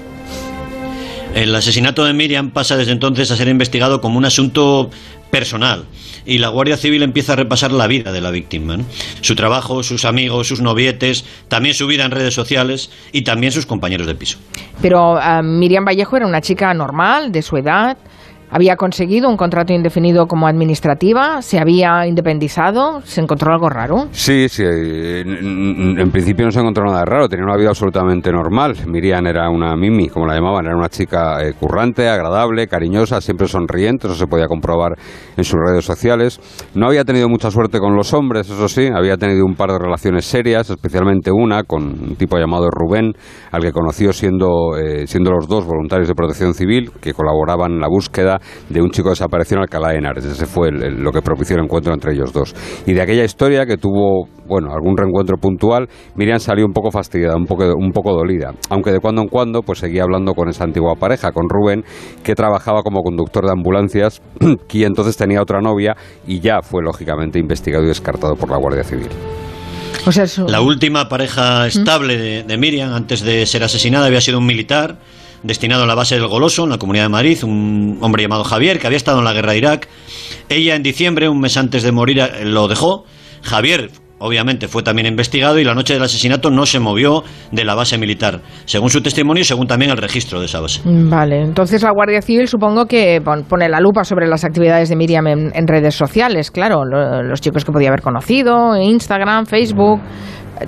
El 1.35 1.53
asesinato 1.53 2.05
de 2.05 2.13
Miriam 2.13 2.53
pasa 2.53 2.77
desde 2.77 2.93
entonces 2.93 3.29
a 3.33 3.37
ser 3.37 3.49
investigado 3.49 4.01
como 4.01 4.19
un 4.19 4.25
asunto 4.25 4.91
personal 5.35 5.87
y 6.25 6.39
la 6.39 6.47
Guardia 6.47 6.77
Civil 6.77 7.03
empieza 7.03 7.33
a 7.33 7.37
repasar 7.37 7.73
la 7.73 7.89
vida 7.89 8.13
de 8.13 8.21
la 8.21 8.31
víctima, 8.31 8.79
su 9.21 9.35
trabajo, 9.35 9.83
sus 9.83 10.05
amigos, 10.05 10.47
sus 10.47 10.61
novietes, 10.61 11.25
también 11.49 11.75
su 11.75 11.89
vida 11.89 12.05
en 12.05 12.13
redes 12.13 12.35
sociales 12.35 12.93
y 13.11 13.23
también 13.23 13.51
sus 13.51 13.67
compañeros 13.67 14.07
de 14.07 14.15
piso. 14.15 14.39
Pero 14.81 15.19
ah, 15.21 15.43
Miriam 15.43 15.85
Vallejo 15.85 16.17
era 16.17 16.29
una 16.29 16.41
chica 16.41 16.73
normal, 16.73 17.33
de 17.33 17.43
su 17.43 17.57
edad, 17.57 17.99
había 18.51 18.77
conseguido 18.77 19.29
un 19.29 19.37
contrato 19.37 19.73
indefinido 19.73 20.27
como 20.27 20.47
administrativa, 20.47 21.43
se 21.43 21.59
había 21.59 22.07
independizado, 22.07 23.01
se 23.03 23.21
encontró 23.21 23.53
algo 23.53 23.69
raro. 23.69 24.07
Sí, 24.13 24.49
sí. 24.49 24.63
En, 24.65 25.99
en 25.99 26.11
principio 26.11 26.45
no 26.45 26.53
se 26.53 26.61
encontró 26.61 26.85
nada 26.85 27.05
raro, 27.05 27.29
tenía 27.29 27.45
una 27.45 27.57
vida 27.57 27.71
absolutamente 27.71 28.31
normal. 28.31 28.77
Miriam 28.87 29.27
era 29.27 29.49
una 29.51 29.77
mimi, 29.77 30.09
como 30.09 30.27
la 30.27 30.35
llamaban, 30.35 30.67
era 30.67 30.77
una 30.77 30.89
chica 30.89 31.45
eh, 31.45 31.55
currante, 31.55 32.09
agradable, 32.09 32.67
cariñosa, 32.67 33.21
siempre 33.21 33.49
sonriente, 33.49 34.07
eso 34.07 34.17
se 34.17 34.27
podía 34.27 34.47
comprobar 34.47 34.93
en 35.37 35.45
sus 35.45 35.59
redes 35.67 35.85
sociales. 35.85 36.41
No 36.75 36.87
había 36.87 37.05
tenido 37.05 37.29
mucha 37.29 37.51
suerte 37.51 37.79
con 37.79 37.97
los 37.97 38.13
hombres, 38.15 38.49
eso 38.49 38.69
sí, 38.69 38.89
había 38.95 39.17
tenido 39.17 39.45
un 39.45 39.55
par 39.55 39.71
de 39.71 39.79
relaciones 39.79 40.25
serias, 40.27 40.71
especialmente 40.71 41.31
una 41.33 41.65
con 41.65 41.83
un 41.85 42.17
tipo 42.17 42.39
llamado 42.39 42.69
Rubén, 42.71 43.13
al 43.51 43.63
que 43.63 43.73
conoció 43.73 44.13
siendo, 44.13 44.77
eh, 44.77 45.07
siendo 45.07 45.31
los 45.31 45.49
dos 45.49 45.65
voluntarios 45.67 46.09
de 46.09 46.15
protección 46.15 46.55
civil, 46.55 46.91
que 47.01 47.13
colaboraban 47.13 47.73
en 47.73 47.81
la 47.81 47.89
búsqueda 47.89 48.34
de 48.69 48.81
un 48.81 48.91
chico 48.91 49.11
desaparecido 49.11 49.59
en 49.59 49.63
Alcalá 49.63 49.91
de 49.91 49.99
Henares. 49.99 50.25
Ese 50.25 50.47
fue 50.47 50.69
el- 50.69 50.83
el- 50.83 50.95
lo 51.03 51.13
que 51.13 51.23
propició 51.23 51.57
el 51.57 51.65
encuentro 51.65 51.93
entre 51.93 52.13
ellos 52.13 52.33
dos. 52.33 52.55
Y 52.87 52.93
de 52.93 53.03
aquella 53.03 53.25
historia 53.25 53.67
que 53.67 53.77
tuvo, 53.77 54.29
bueno, 54.47 54.73
algún 54.73 54.97
reencuentro 54.97 55.37
puntual, 55.37 55.89
Miriam 56.17 56.39
salió 56.39 56.65
un 56.67 56.73
poco 56.73 56.91
fastidiada, 56.91 57.37
un 57.37 57.47
poco, 57.47 57.65
un 57.77 57.91
poco 57.93 58.13
dolida. 58.13 58.53
Aunque 58.71 58.93
de 58.93 59.01
cuando 59.01 59.23
en 59.23 59.29
cuando, 59.29 59.63
pues 59.63 59.79
seguía 59.79 60.03
hablando 60.03 60.35
con 60.35 60.49
esa 60.49 60.65
antigua 60.65 60.95
pareja, 60.95 61.33
con 61.33 61.49
Rubén, 61.49 61.85
que 62.23 62.35
trabajaba 62.35 62.83
como 62.83 63.03
conductor 63.03 63.45
de 63.45 63.53
ambulancias, 63.53 64.23
y 64.73 64.85
entonces 64.85 65.17
tenía 65.17 65.41
otra 65.43 65.61
novia, 65.61 65.97
y 66.27 66.41
ya 66.41 66.61
fue 66.63 66.83
lógicamente 66.83 67.39
investigado 67.39 67.85
y 67.85 67.89
descartado 67.89 68.35
por 68.35 68.51
la 68.51 68.57
Guardia 68.59 68.85
Civil. 68.85 69.09
O 70.07 70.13
sea, 70.13 70.25
eso- 70.25 70.47
La 70.47 70.61
última 70.61 71.09
pareja 71.09 71.67
estable 71.67 72.19
de, 72.19 72.43
de 72.43 72.59
Miriam 72.59 72.93
antes 72.93 73.23
de 73.23 73.47
ser 73.47 73.63
asesinada 73.65 74.07
había 74.07 74.21
sido 74.21 74.39
un 74.39 74.47
militar 74.47 74.99
destinado 75.45 75.85
a 75.85 75.87
la 75.87 75.95
base 75.95 76.17
del 76.17 76.27
Goloso, 76.27 76.65
en 76.65 76.71
la 76.71 76.79
Comunidad 76.79 77.05
de 77.05 77.11
Madrid, 77.11 77.45
un 77.45 77.99
hombre 78.01 78.23
llamado 78.23 78.43
Javier, 78.45 78.79
que 78.81 78.87
había 78.87 78.97
estado 78.97 79.19
en 79.21 79.25
la 79.25 79.33
guerra 79.33 79.53
de 79.53 79.59
Irak. 79.59 79.89
Ella 80.49 80.75
en 80.75 80.83
diciembre, 80.83 81.29
un 81.29 81.39
mes 81.39 81.57
antes 81.57 81.83
de 81.83 81.93
morir, 81.93 82.19
eh, 82.19 82.45
lo 82.45 82.67
dejó. 82.67 83.05
Javier, 83.43 83.91
obviamente, 84.19 84.69
fue 84.69 84.83
también 84.83 85.07
investigado 85.07 85.59
y 85.59 85.65
la 85.65 85.75
noche 85.75 85.93
del 85.95 86.03
asesinato 86.03 86.51
no 86.51 86.65
se 86.65 86.79
movió 86.81 87.25
de 87.53 87.65
la 87.65 87.75
base 87.75 87.99
militar, 87.99 88.41
según 88.65 88.89
su 88.89 89.03
testimonio 89.03 89.43
y 89.43 89.45
según 89.45 89.67
también 89.67 89.91
el 89.91 89.99
registro 89.99 90.41
de 90.41 90.47
esa 90.47 90.61
base. 90.61 90.81
Vale, 90.85 91.43
entonces 91.43 91.83
la 91.83 91.91
Guardia 91.93 92.23
Civil 92.23 92.49
supongo 92.49 92.87
que 92.87 93.21
pon- 93.23 93.45
pone 93.45 93.69
la 93.69 93.81
lupa 93.81 94.03
sobre 94.05 94.27
las 94.27 94.45
actividades 94.45 94.89
de 94.89 94.97
Miriam 94.97 95.27
en, 95.27 95.53
en 95.55 95.67
redes 95.67 95.95
sociales, 95.95 96.51
claro, 96.51 96.85
lo- 96.87 97.23
los 97.23 97.41
chicos 97.43 97.65
que 97.67 97.73
podía 97.73 97.89
haber 97.89 98.01
conocido, 98.01 98.77
Instagram, 98.77 99.45
Facebook, 99.45 100.01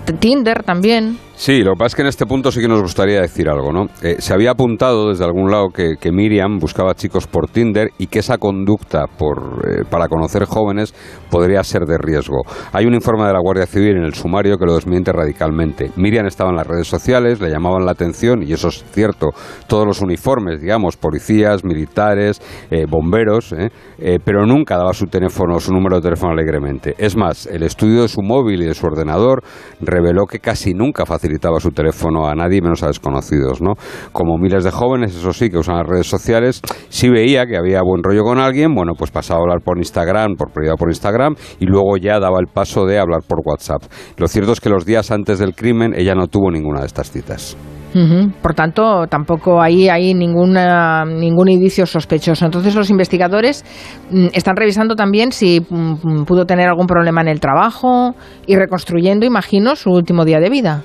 t- 0.05 0.13
Tinder 0.15 0.63
también. 0.63 1.19
Sí, 1.39 1.63
lo 1.63 1.73
que 1.73 1.79
pasa 1.81 1.87
es 1.89 1.95
que 1.97 2.03
en 2.03 2.09
este 2.09 2.25
punto 2.25 2.51
sí 2.51 2.63
que 2.63 2.67
nos 2.67 2.81
gustaría 2.81 3.21
decir 3.21 3.51
algo, 3.51 3.71
¿no? 3.71 3.89
Eh, 4.03 4.17
se 4.21 4.33
había 4.33 4.53
apuntado 4.53 5.11
desde 5.11 5.23
algún 5.23 5.51
lado 5.51 5.67
que, 5.69 6.11
Miriam 6.11 6.59
buscaba 6.59 6.95
chicos 6.95 7.27
por 7.27 7.51
Tinder 7.51 7.91
y 7.99 8.07
que 8.07 8.21
esa 8.21 8.39
conducta 8.39 9.05
por, 9.07 9.63
eh, 9.69 9.83
para 9.89 10.09
conocer 10.09 10.47
jóvenes 10.47 10.95
podría 11.31 11.63
ser 11.63 11.83
de 11.83 11.99
riesgo. 11.99 12.41
Hay 12.73 12.87
un 12.87 12.95
informe 12.95 13.27
de 13.27 13.35
la 13.35 13.41
Guardia 13.41 13.67
Civil 13.67 13.99
en 13.99 14.05
el 14.05 14.15
sumario 14.15 14.57
que 14.57 14.65
lo 14.65 14.77
desmiente 14.77 15.13
radicalmente. 15.13 15.91
Miriam 15.97 16.25
estaba 16.25 16.49
en 16.49 16.57
las 16.57 16.67
redes 16.67 16.89
sociales, 16.89 17.39
le 17.39 17.51
llamaban 17.51 17.85
la 17.85 17.93
atención, 17.93 18.43
y 18.43 18.55
eso 18.55 18.69
es 18.69 18.83
cierto, 18.91 19.29
todos 19.67 19.87
los 19.87 20.01
uniformes, 20.01 20.63
digamos, 20.63 20.97
policías, 20.97 21.65
militares, 21.65 22.41
eh, 22.71 22.87
bomberos. 22.89 23.55
Eh, 23.99 24.19
pero 24.25 24.47
nunca 24.47 24.79
daba 24.79 24.95
su 24.95 25.05
teléfono, 25.07 25.61
su 25.61 25.73
número 25.73 25.97
de 25.97 26.03
teléfono 26.03 26.33
alegremente. 26.33 26.95
Es 26.97 27.15
más, 27.15 27.47
el 27.47 27.63
estudio 27.63 28.03
de 28.03 28.09
su 28.09 28.23
móvil 28.23 28.63
y 28.63 28.67
de 28.67 28.75
su 28.75 28.87
ordenador 28.87 29.43
reveló 29.81 30.25
que 30.25 30.39
casi 30.39 30.73
nunca 30.73 31.05
facilitaba 31.05 31.26
su 31.61 31.71
teléfono 31.71 32.27
a 32.27 32.35
nadie, 32.35 32.61
menos 32.61 32.83
a 32.83 32.89
desconocidos, 32.89 33.61
¿no? 33.61 33.75
Como 34.13 34.39
miles 34.39 34.65
de 34.65 34.71
jóvenes, 34.71 35.15
eso 35.15 35.33
sí, 35.33 35.51
que 35.51 35.59
usan 35.59 35.77
las 35.77 35.87
redes 35.87 36.07
sociales, 36.07 36.61
si 36.89 37.09
veía 37.09 37.47
que 37.47 37.57
había 37.57 37.81
buen 37.83 38.03
rollo 38.03 38.25
con 38.25 38.39
alguien, 38.39 38.75
bueno, 38.75 38.93
pues 38.97 39.11
pasaba 39.11 39.41
a 39.41 39.43
hablar 39.43 39.61
por 39.65 39.79
Instagram, 39.79 40.35
por 40.37 40.53
privado 40.53 40.77
por 40.77 40.89
Instagram, 40.89 41.35
y 41.59 41.67
luego 41.67 41.97
ya 41.97 42.19
daba 42.19 42.39
el 42.41 42.47
paso 42.47 42.85
de 42.85 42.99
hablar 42.99 43.21
por 43.27 43.41
WhatsApp. 43.45 43.83
Lo 44.17 44.29
cierto 44.29 44.53
es 44.53 44.61
que 44.61 44.69
los 44.69 44.85
días 44.85 45.11
antes 45.11 45.39
del 45.39 45.55
crimen 45.55 45.95
ella 45.97 46.15
no 46.15 46.27
tuvo 46.29 46.51
ninguna 46.51 46.81
de 46.81 46.87
estas 46.87 47.11
citas. 47.11 47.57
Ujú. 47.97 48.31
Por 48.43 48.55
tanto, 48.55 49.07
tampoco 49.09 49.63
ahí 49.63 49.89
hay 49.89 50.13
ninguna, 50.13 51.05
ningún 51.07 51.49
indicio 51.49 51.87
sospechoso. 51.87 52.45
Entonces, 52.45 52.75
los 52.75 52.91
investigadores 52.91 53.65
mm, 54.11 54.27
están 54.35 54.57
revisando 54.57 54.97
también 54.97 55.33
si 55.33 55.61
mm, 55.61 56.25
pudo 56.25 56.45
tener 56.45 56.69
algún 56.69 56.87
problema 56.87 57.23
en 57.23 57.29
el 57.29 57.41
trabajo 57.41 58.15
y 58.47 58.57
reconstruyendo, 58.57 59.25
imagino, 59.25 59.77
su 59.77 59.91
último 59.91 60.27
día 60.27 60.41
de 60.41 60.51
vida. 60.51 60.83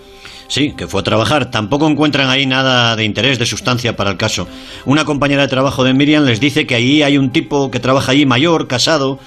Sí, 0.52 0.74
que 0.76 0.86
fue 0.86 1.00
a 1.00 1.04
trabajar. 1.04 1.50
Tampoco 1.50 1.88
encuentran 1.88 2.30
ahí 2.30 2.46
nada 2.46 2.98
de 2.98 3.06
interés, 3.06 3.40
de 3.40 3.46
sustancia 3.46 3.96
para 3.96 4.12
el 4.12 4.18
caso. 4.18 4.50
Una 4.84 5.06
compañera 5.06 5.44
de 5.44 5.48
trabajo 5.48 5.86
de 5.86 5.94
Miriam 5.94 6.26
les 6.26 6.42
dice 6.42 6.68
que 6.68 6.76
ahí 6.76 7.04
hay 7.04 7.18
un 7.18 7.32
tipo 7.32 7.72
que 7.72 7.80
trabaja 7.80 8.12
allí 8.12 8.26
mayor, 8.26 8.68
casado, 8.68 9.18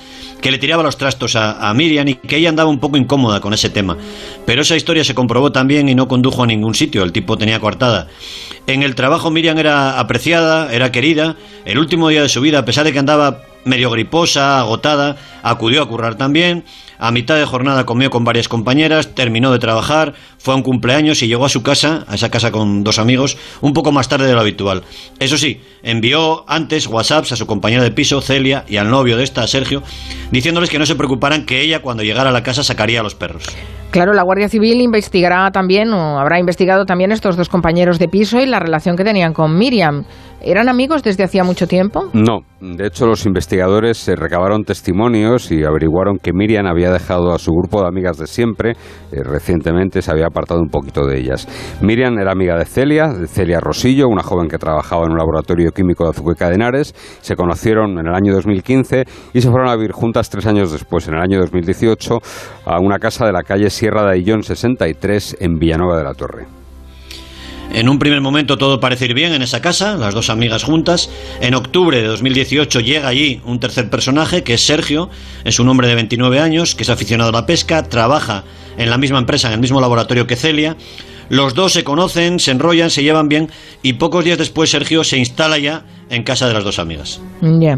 que 0.42 0.50
le 0.50 0.58
tiraba 0.58 0.82
los 0.82 0.98
trastos 0.98 1.34
a, 1.34 1.70
a 1.70 1.72
Miriam 1.72 2.06
y 2.08 2.16
que 2.16 2.36
ella 2.36 2.50
andaba 2.50 2.68
un 2.68 2.78
poco 2.78 2.98
incómoda 2.98 3.40
con 3.40 3.54
ese 3.54 3.70
tema. 3.70 3.96
Pero 4.44 4.60
esa 4.60 4.76
historia 4.76 5.02
se 5.02 5.14
comprobó 5.14 5.50
también 5.50 5.88
y 5.88 5.94
no 5.94 6.08
condujo 6.08 6.42
a 6.42 6.46
ningún 6.46 6.74
sitio. 6.74 7.02
El 7.02 7.12
tipo 7.12 7.38
tenía 7.38 7.58
coartada. 7.58 8.08
En 8.66 8.82
el 8.82 8.94
trabajo 8.94 9.30
Miriam 9.30 9.56
era 9.56 9.98
apreciada, 9.98 10.74
era 10.74 10.92
querida. 10.92 11.36
El 11.64 11.78
último 11.78 12.10
día 12.10 12.20
de 12.20 12.28
su 12.28 12.42
vida, 12.42 12.58
a 12.58 12.64
pesar 12.66 12.84
de 12.84 12.92
que 12.92 12.98
andaba 12.98 13.40
medio 13.64 13.90
griposa, 13.90 14.60
agotada, 14.60 15.16
acudió 15.42 15.80
a 15.80 15.88
currar 15.88 16.16
también. 16.16 16.64
A 16.98 17.10
mitad 17.10 17.36
de 17.36 17.44
jornada 17.44 17.86
comió 17.86 18.10
con 18.10 18.24
varias 18.24 18.48
compañeras, 18.48 19.14
terminó 19.14 19.52
de 19.52 19.58
trabajar, 19.58 20.14
fue 20.38 20.54
a 20.54 20.56
un 20.56 20.62
cumpleaños 20.62 21.22
y 21.22 21.28
llegó 21.28 21.44
a 21.44 21.48
su 21.48 21.62
casa, 21.62 22.04
a 22.08 22.14
esa 22.14 22.30
casa 22.30 22.52
con 22.52 22.84
dos 22.84 22.98
amigos, 22.98 23.36
un 23.60 23.72
poco 23.72 23.92
más 23.92 24.08
tarde 24.08 24.26
de 24.26 24.34
lo 24.34 24.40
habitual. 24.40 24.82
Eso 25.18 25.36
sí, 25.36 25.60
envió 25.82 26.44
antes 26.48 26.86
WhatsApps 26.86 27.32
a 27.32 27.36
su 27.36 27.46
compañera 27.46 27.82
de 27.82 27.90
piso, 27.90 28.20
Celia, 28.20 28.64
y 28.68 28.76
al 28.76 28.90
novio 28.90 29.16
de 29.16 29.24
esta, 29.24 29.46
Sergio, 29.46 29.82
diciéndoles 30.30 30.70
que 30.70 30.78
no 30.78 30.86
se 30.86 30.94
preocuparan 30.94 31.46
que 31.46 31.60
ella 31.60 31.82
cuando 31.82 32.02
llegara 32.02 32.30
a 32.30 32.32
la 32.32 32.42
casa 32.42 32.62
sacaría 32.62 33.00
a 33.00 33.02
los 33.02 33.14
perros. 33.14 33.44
Claro, 33.94 34.12
la 34.12 34.24
Guardia 34.24 34.48
Civil 34.48 34.80
investigará 34.80 35.52
también, 35.52 35.92
o 35.92 36.18
habrá 36.18 36.40
investigado 36.40 36.84
también 36.84 37.12
estos 37.12 37.36
dos 37.36 37.48
compañeros 37.48 38.00
de 38.00 38.08
piso 38.08 38.40
y 38.40 38.46
la 38.46 38.58
relación 38.58 38.96
que 38.96 39.04
tenían 39.04 39.32
con 39.32 39.56
Miriam. 39.56 40.04
¿Eran 40.46 40.68
amigos 40.68 41.02
desde 41.02 41.24
hacía 41.24 41.42
mucho 41.42 41.66
tiempo? 41.66 42.10
No, 42.12 42.40
de 42.60 42.86
hecho 42.86 43.06
los 43.06 43.24
investigadores 43.24 43.96
se 43.96 44.14
recabaron 44.14 44.64
testimonios 44.64 45.50
y 45.50 45.64
averiguaron 45.64 46.18
que 46.18 46.34
Miriam 46.34 46.66
había 46.66 46.90
dejado 46.90 47.32
a 47.32 47.38
su 47.38 47.50
grupo 47.52 47.80
de 47.80 47.88
amigas 47.88 48.18
de 48.18 48.26
siempre, 48.26 48.72
eh, 48.72 49.22
recientemente 49.22 50.02
se 50.02 50.10
había 50.10 50.26
apartado 50.26 50.60
un 50.60 50.68
poquito 50.68 51.06
de 51.06 51.18
ellas. 51.18 51.48
Miriam 51.80 52.18
era 52.18 52.32
amiga 52.32 52.58
de 52.58 52.66
Celia, 52.66 53.08
de 53.08 53.26
Celia 53.26 53.58
Rosillo, 53.58 54.06
una 54.08 54.22
joven 54.22 54.48
que 54.48 54.58
trabajaba 54.58 55.06
en 55.06 55.12
un 55.12 55.18
laboratorio 55.18 55.70
químico 55.70 56.04
de 56.04 56.10
Azúcar 56.10 56.50
de 56.50 56.56
Henares, 56.56 56.94
se 57.22 57.36
conocieron 57.36 57.98
en 57.98 58.06
el 58.06 58.14
año 58.14 58.34
2015 58.34 59.04
y 59.32 59.40
se 59.40 59.48
fueron 59.50 59.70
a 59.70 59.76
vivir 59.76 59.92
juntas 59.92 60.28
tres 60.28 60.46
años 60.46 60.72
después, 60.72 61.08
en 61.08 61.14
el 61.14 61.22
año 61.22 61.38
2018, 61.40 62.18
a 62.66 62.80
una 62.80 62.98
casa 62.98 63.24
de 63.24 63.32
la 63.32 63.42
calle 63.42 63.70
Sierra 63.84 64.06
de 64.06 64.12
Aillón 64.12 64.42
63 64.42 65.36
en 65.40 65.58
Villanueva 65.58 65.98
de 65.98 66.04
la 66.04 66.14
Torre. 66.14 66.46
En 67.70 67.90
un 67.90 67.98
primer 67.98 68.22
momento 68.22 68.56
todo 68.56 68.80
parece 68.80 69.04
ir 69.04 69.12
bien 69.12 69.34
en 69.34 69.42
esa 69.42 69.60
casa, 69.60 69.98
las 69.98 70.14
dos 70.14 70.30
amigas 70.30 70.64
juntas. 70.64 71.10
En 71.42 71.54
octubre 71.54 72.00
de 72.00 72.06
2018 72.06 72.80
llega 72.80 73.08
allí 73.08 73.42
un 73.44 73.60
tercer 73.60 73.90
personaje, 73.90 74.42
que 74.42 74.54
es 74.54 74.64
Sergio, 74.64 75.10
es 75.44 75.58
un 75.60 75.68
hombre 75.68 75.86
de 75.86 75.96
29 75.96 76.40
años, 76.40 76.74
que 76.74 76.84
es 76.84 76.88
aficionado 76.88 77.28
a 77.28 77.32
la 77.34 77.44
pesca, 77.44 77.82
trabaja 77.82 78.44
en 78.78 78.88
la 78.88 78.96
misma 78.96 79.18
empresa, 79.18 79.48
en 79.48 79.54
el 79.54 79.60
mismo 79.60 79.82
laboratorio 79.82 80.26
que 80.26 80.36
Celia. 80.36 80.78
Los 81.28 81.52
dos 81.52 81.74
se 81.74 81.84
conocen, 81.84 82.38
se 82.38 82.52
enrollan, 82.52 82.88
se 82.88 83.02
llevan 83.02 83.28
bien 83.28 83.50
y 83.82 83.92
pocos 83.94 84.24
días 84.24 84.38
después 84.38 84.70
Sergio 84.70 85.04
se 85.04 85.18
instala 85.18 85.58
ya 85.58 85.84
en 86.08 86.22
casa 86.22 86.48
de 86.48 86.54
las 86.54 86.64
dos 86.64 86.78
amigas. 86.78 87.20
Ya. 87.42 87.76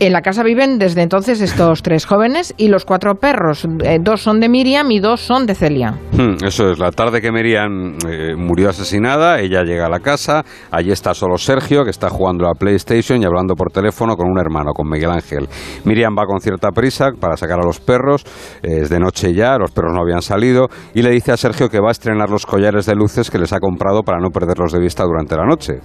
En 0.00 0.12
la 0.12 0.22
casa 0.22 0.44
viven 0.44 0.78
desde 0.78 1.02
entonces 1.02 1.40
estos 1.40 1.82
tres 1.82 2.06
jóvenes 2.06 2.54
y 2.56 2.68
los 2.68 2.84
cuatro 2.84 3.16
perros. 3.16 3.66
Eh, 3.82 3.98
dos 4.00 4.22
son 4.22 4.38
de 4.38 4.48
Miriam 4.48 4.88
y 4.92 5.00
dos 5.00 5.20
son 5.20 5.44
de 5.44 5.56
Celia. 5.56 5.90
Hmm, 6.12 6.36
eso 6.44 6.70
es, 6.70 6.78
la 6.78 6.92
tarde 6.92 7.20
que 7.20 7.32
Miriam 7.32 7.96
eh, 8.08 8.36
murió 8.36 8.70
asesinada, 8.70 9.40
ella 9.40 9.64
llega 9.64 9.86
a 9.86 9.88
la 9.88 9.98
casa, 9.98 10.44
allí 10.70 10.92
está 10.92 11.14
solo 11.14 11.36
Sergio, 11.36 11.82
que 11.82 11.90
está 11.90 12.10
jugando 12.10 12.44
a 12.44 12.50
la 12.50 12.54
PlayStation 12.54 13.20
y 13.20 13.24
hablando 13.24 13.56
por 13.56 13.72
teléfono 13.72 14.14
con 14.14 14.30
un 14.30 14.38
hermano, 14.38 14.70
con 14.72 14.88
Miguel 14.88 15.10
Ángel. 15.10 15.48
Miriam 15.84 16.14
va 16.16 16.26
con 16.26 16.38
cierta 16.38 16.70
prisa 16.70 17.08
para 17.18 17.36
sacar 17.36 17.58
a 17.58 17.66
los 17.66 17.80
perros, 17.80 18.24
eh, 18.62 18.82
es 18.82 18.90
de 18.90 19.00
noche 19.00 19.34
ya, 19.34 19.58
los 19.58 19.72
perros 19.72 19.94
no 19.94 20.02
habían 20.02 20.22
salido, 20.22 20.68
y 20.94 21.02
le 21.02 21.10
dice 21.10 21.32
a 21.32 21.36
Sergio 21.36 21.68
que 21.70 21.80
va 21.80 21.88
a 21.88 21.92
estrenar 21.92 22.30
los 22.30 22.46
collares 22.46 22.86
de 22.86 22.94
luces 22.94 23.32
que 23.32 23.38
les 23.38 23.52
ha 23.52 23.58
comprado 23.58 24.04
para 24.04 24.20
no 24.20 24.30
perderlos 24.30 24.70
de 24.70 24.78
vista 24.78 25.02
durante 25.02 25.34
la 25.34 25.44
noche. 25.44 25.80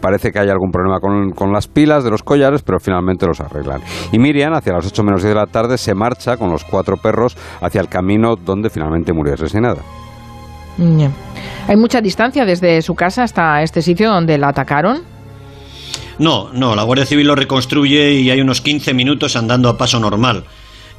parece 0.00 0.32
que 0.32 0.38
hay 0.38 0.48
algún 0.48 0.70
problema 0.70 1.00
con, 1.00 1.32
con 1.32 1.52
las 1.52 1.68
pilas 1.68 2.02
de 2.02 2.10
los 2.10 2.22
collares, 2.22 2.62
pero 2.62 2.78
finalmente 2.80 3.26
los 3.26 3.38
arregla. 3.42 3.57
Y 4.12 4.18
Miriam, 4.18 4.54
hacia 4.54 4.72
las 4.72 4.86
8 4.86 5.02
menos 5.02 5.22
10 5.22 5.34
de 5.34 5.40
la 5.40 5.46
tarde, 5.46 5.78
se 5.78 5.94
marcha 5.94 6.36
con 6.36 6.50
los 6.50 6.64
cuatro 6.64 6.96
perros 6.96 7.36
hacia 7.60 7.80
el 7.80 7.88
camino 7.88 8.36
donde 8.36 8.70
finalmente 8.70 9.12
murió 9.12 9.34
asesinada. 9.34 9.82
¿Hay 11.66 11.76
mucha 11.76 12.00
distancia 12.00 12.44
desde 12.44 12.80
su 12.82 12.94
casa 12.94 13.24
hasta 13.24 13.62
este 13.62 13.82
sitio 13.82 14.10
donde 14.10 14.38
la 14.38 14.48
atacaron? 14.48 15.02
No, 16.18 16.52
no, 16.52 16.74
la 16.74 16.82
Guardia 16.82 17.06
Civil 17.06 17.26
lo 17.26 17.34
reconstruye 17.34 18.12
y 18.12 18.30
hay 18.30 18.40
unos 18.40 18.60
15 18.60 18.94
minutos 18.94 19.36
andando 19.36 19.68
a 19.68 19.76
paso 19.76 20.00
normal. 20.00 20.44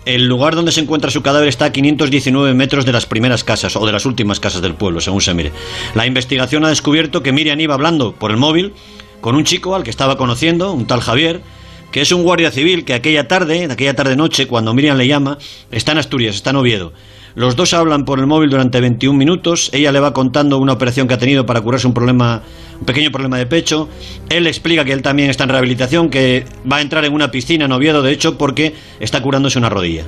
El 0.06 0.28
lugar 0.28 0.56
donde 0.56 0.72
se 0.72 0.80
encuentra 0.80 1.12
su 1.12 1.22
cadáver 1.22 1.50
está 1.50 1.66
a 1.66 1.72
519 1.72 2.54
metros 2.54 2.86
de 2.86 2.94
las 2.94 3.06
primeras 3.06 3.44
casas 3.44 3.76
o 3.76 3.86
de 3.86 3.92
las 3.92 4.06
últimas 4.06 4.40
casas 4.40 4.62
del 4.62 4.76
pueblo, 4.76 5.02
según 5.02 5.22
se 5.22 5.34
mire. 5.34 5.52
La 5.94 6.06
investigación 6.06 6.64
ha 6.66 6.70
descubierto 6.70 7.22
que 7.22 7.34
Miriam 7.34 7.60
iba 7.60 7.74
hablando 7.74 8.14
por 8.14 8.32
el 8.32 8.38
móvil 8.38 8.74
con 9.20 9.36
un 9.36 9.44
chico 9.44 9.76
al 9.76 9.84
que 9.84 9.90
estaba 9.90 10.18
conociendo, 10.18 10.72
un 10.72 10.88
tal 10.88 11.02
Javier, 11.02 11.42
que 11.92 12.02
es 12.02 12.12
un 12.12 12.24
guardia 12.24 12.52
civil 12.52 12.86
que 12.86 12.94
aquella 12.94 13.28
tarde, 13.28 13.68
aquella 13.70 13.96
tarde-noche, 13.96 14.48
cuando 14.48 14.74
Miriam 14.74 14.98
le 14.98 15.08
llama, 15.08 15.38
está 15.72 15.92
en 15.94 15.98
Asturias, 16.00 16.36
está 16.36 16.52
en 16.52 16.58
Oviedo. 16.58 16.94
Los 17.36 17.56
dos 17.56 17.74
hablan 17.74 18.06
por 18.06 18.20
el 18.20 18.28
móvil 18.28 18.50
durante 18.50 18.82
21 18.82 19.18
minutos. 19.18 19.70
Ella 19.72 19.92
le 19.92 20.00
va 20.00 20.14
contando 20.14 20.58
una 20.58 20.74
operación 20.74 21.08
que 21.08 21.14
ha 21.14 21.18
tenido 21.18 21.46
para 21.46 21.62
curarse 21.62 21.88
un 21.88 21.94
problema, 21.94 22.42
un 22.80 22.86
pequeño 22.86 23.12
problema 23.12 23.38
de 23.38 23.46
pecho. 23.46 23.88
Él 24.30 24.48
explica 24.48 24.84
que 24.84 24.92
él 24.92 25.02
también 25.02 25.30
está 25.30 25.44
en 25.44 25.50
rehabilitación, 25.52 26.10
que 26.10 26.46
va 26.70 26.78
a 26.78 26.82
entrar 26.82 27.06
en 27.06 27.14
una 27.14 27.32
piscina 27.32 27.66
en 27.66 27.72
Oviedo, 27.72 28.02
de 28.02 28.12
hecho, 28.12 28.38
porque 28.38 28.74
está 29.00 29.22
curándose 29.22 29.60
una 29.60 29.70
rodilla. 29.70 30.06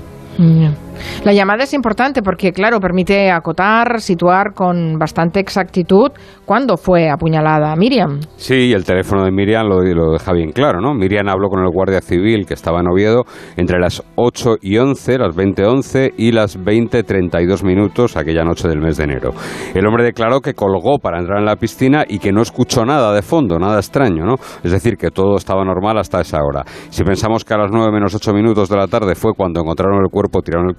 La 1.24 1.34
llamada 1.34 1.64
es 1.64 1.74
importante 1.74 2.22
porque, 2.22 2.52
claro, 2.52 2.80
permite 2.80 3.32
acotar, 3.32 4.02
situar 4.02 4.54
con 4.54 4.98
bastante 4.98 5.40
exactitud 5.40 6.12
cuándo 6.46 6.78
fue 6.78 7.10
apuñalada 7.10 7.76
Miriam. 7.76 8.20
Sí, 8.38 8.74
el 8.74 8.84
teléfono 8.84 9.24
de 9.24 9.32
Miriam 9.32 9.68
lo, 9.68 9.82
lo, 9.82 10.12
deja 10.14 10.34
bien 10.34 10.52
claro, 10.52 10.82
¿no? 10.82 10.94
Miriam 10.94 11.28
habló 11.30 11.50
con 11.50 11.62
el 11.62 11.70
guardia 11.72 12.02
civil 12.02 12.46
que 12.46 12.54
estaba 12.54 12.80
en 12.80 12.88
Oviedo 12.88 13.24
entre 13.58 13.80
las 13.80 14.04
8 14.16 14.58
y 14.62 14.78
11, 14.78 15.18
las 15.18 15.36
20.11 15.36 16.14
y 16.18 16.32
las 16.32 16.60
20.32 16.60 17.64
minutos 17.64 18.18
aquella 18.18 18.44
noche 18.44 18.68
del 18.68 18.80
mes 18.80 18.98
de 18.98 19.04
enero. 19.04 19.32
El 19.74 19.86
hombre 19.86 20.04
declaró 20.04 20.42
que 20.42 20.54
colgó 20.54 20.98
para 21.00 21.20
entrar 21.20 21.40
en 21.40 21.46
la 21.46 21.56
piscina 21.56 22.04
y 22.08 22.20
que 22.20 22.32
no 22.32 22.42
escuchó 22.42 22.86
nada 22.86 23.14
de 23.14 23.22
fondo, 23.22 23.60
nada 23.60 23.78
extraño, 23.78 24.26
¿no? 24.26 24.36
Es 24.64 24.72
decir, 24.72 24.98
que 24.98 25.10
todo 25.10 25.36
estaba 25.38 25.64
normal 25.64 25.98
hasta 25.98 26.22
esa 26.22 26.40
hora. 26.44 26.64
Si 26.90 27.04
pensamos 27.04 27.46
que 27.46 27.54
a 27.54 27.58
las 27.58 27.72
9 27.72 27.92
menos 27.92 28.16
8 28.16 28.34
minutos 28.34 28.70
de 28.70 28.78
la 28.78 28.88
tarde 28.88 29.16
fue 29.16 29.34
cuando 29.36 29.62
encontraron 29.62 30.02
el 30.04 30.10
cuerpo 30.10 30.42
tirado 30.42 30.64
en 30.64 30.70
el 30.70 30.76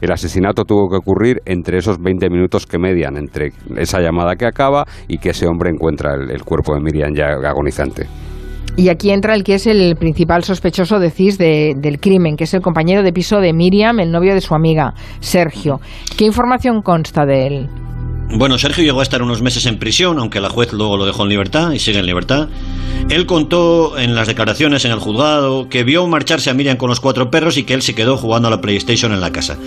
el 0.00 0.12
asesinato 0.12 0.64
tuvo 0.64 0.88
que 0.88 0.96
ocurrir 0.96 1.40
entre 1.44 1.78
esos 1.78 1.98
20 1.98 2.30
minutos 2.30 2.66
que 2.66 2.78
median 2.78 3.16
entre 3.16 3.52
esa 3.76 4.00
llamada 4.00 4.36
que 4.36 4.46
acaba 4.46 4.84
y 5.08 5.18
que 5.18 5.30
ese 5.30 5.46
hombre 5.46 5.70
encuentra 5.70 6.14
el, 6.14 6.42
cuerpo 6.42 6.74
de 6.74 6.80
Miriam 6.80 7.12
ya 7.14 7.26
agonizante. 7.48 8.06
Y 8.76 8.88
aquí 8.88 9.10
entra 9.10 9.34
el 9.34 9.44
que 9.44 9.54
es 9.54 9.66
el 9.66 9.96
principal 9.96 10.44
sospechoso, 10.44 10.98
decís, 10.98 11.36
de, 11.38 11.74
del 11.76 11.98
crimen, 11.98 12.36
que 12.36 12.44
es 12.44 12.54
el 12.54 12.60
compañero 12.60 13.02
de 13.02 13.12
piso 13.12 13.40
de 13.40 13.52
Miriam, 13.52 13.98
el 14.00 14.10
novio 14.10 14.34
de 14.34 14.40
su 14.40 14.54
amiga, 14.54 14.94
Sergio. 15.18 15.80
¿Qué 16.16 16.24
información 16.24 16.80
consta 16.82 17.26
de 17.26 17.46
él? 17.46 17.68
Bueno, 18.32 18.58
Sergio 18.58 18.84
llegó 18.84 19.00
a 19.00 19.02
estar 19.02 19.22
unos 19.22 19.42
meses 19.42 19.66
en 19.66 19.78
prisión, 19.78 20.18
aunque 20.18 20.40
la 20.40 20.48
juez 20.48 20.72
luego 20.72 20.96
lo 20.96 21.04
dejó 21.04 21.24
en 21.24 21.30
libertad 21.30 21.72
y 21.72 21.80
sigue 21.80 21.98
en 21.98 22.06
libertad. 22.06 22.48
Él 23.08 23.26
contó 23.26 23.98
en 23.98 24.14
las 24.14 24.28
declaraciones 24.28 24.84
en 24.84 24.92
el 24.92 25.00
juzgado 25.00 25.68
que 25.68 25.82
vio 25.82 26.06
marcharse 26.06 26.48
a 26.48 26.54
Miriam 26.54 26.76
con 26.76 26.88
los 26.88 27.00
cuatro 27.00 27.28
perros 27.30 27.56
y 27.56 27.64
que 27.64 27.74
él 27.74 27.82
se 27.82 27.94
quedó 27.94 28.16
jugando 28.16 28.46
a 28.46 28.50
la 28.52 28.60
PlayStation 28.60 29.12
en 29.12 29.20
la 29.20 29.32
casa. 29.32 29.58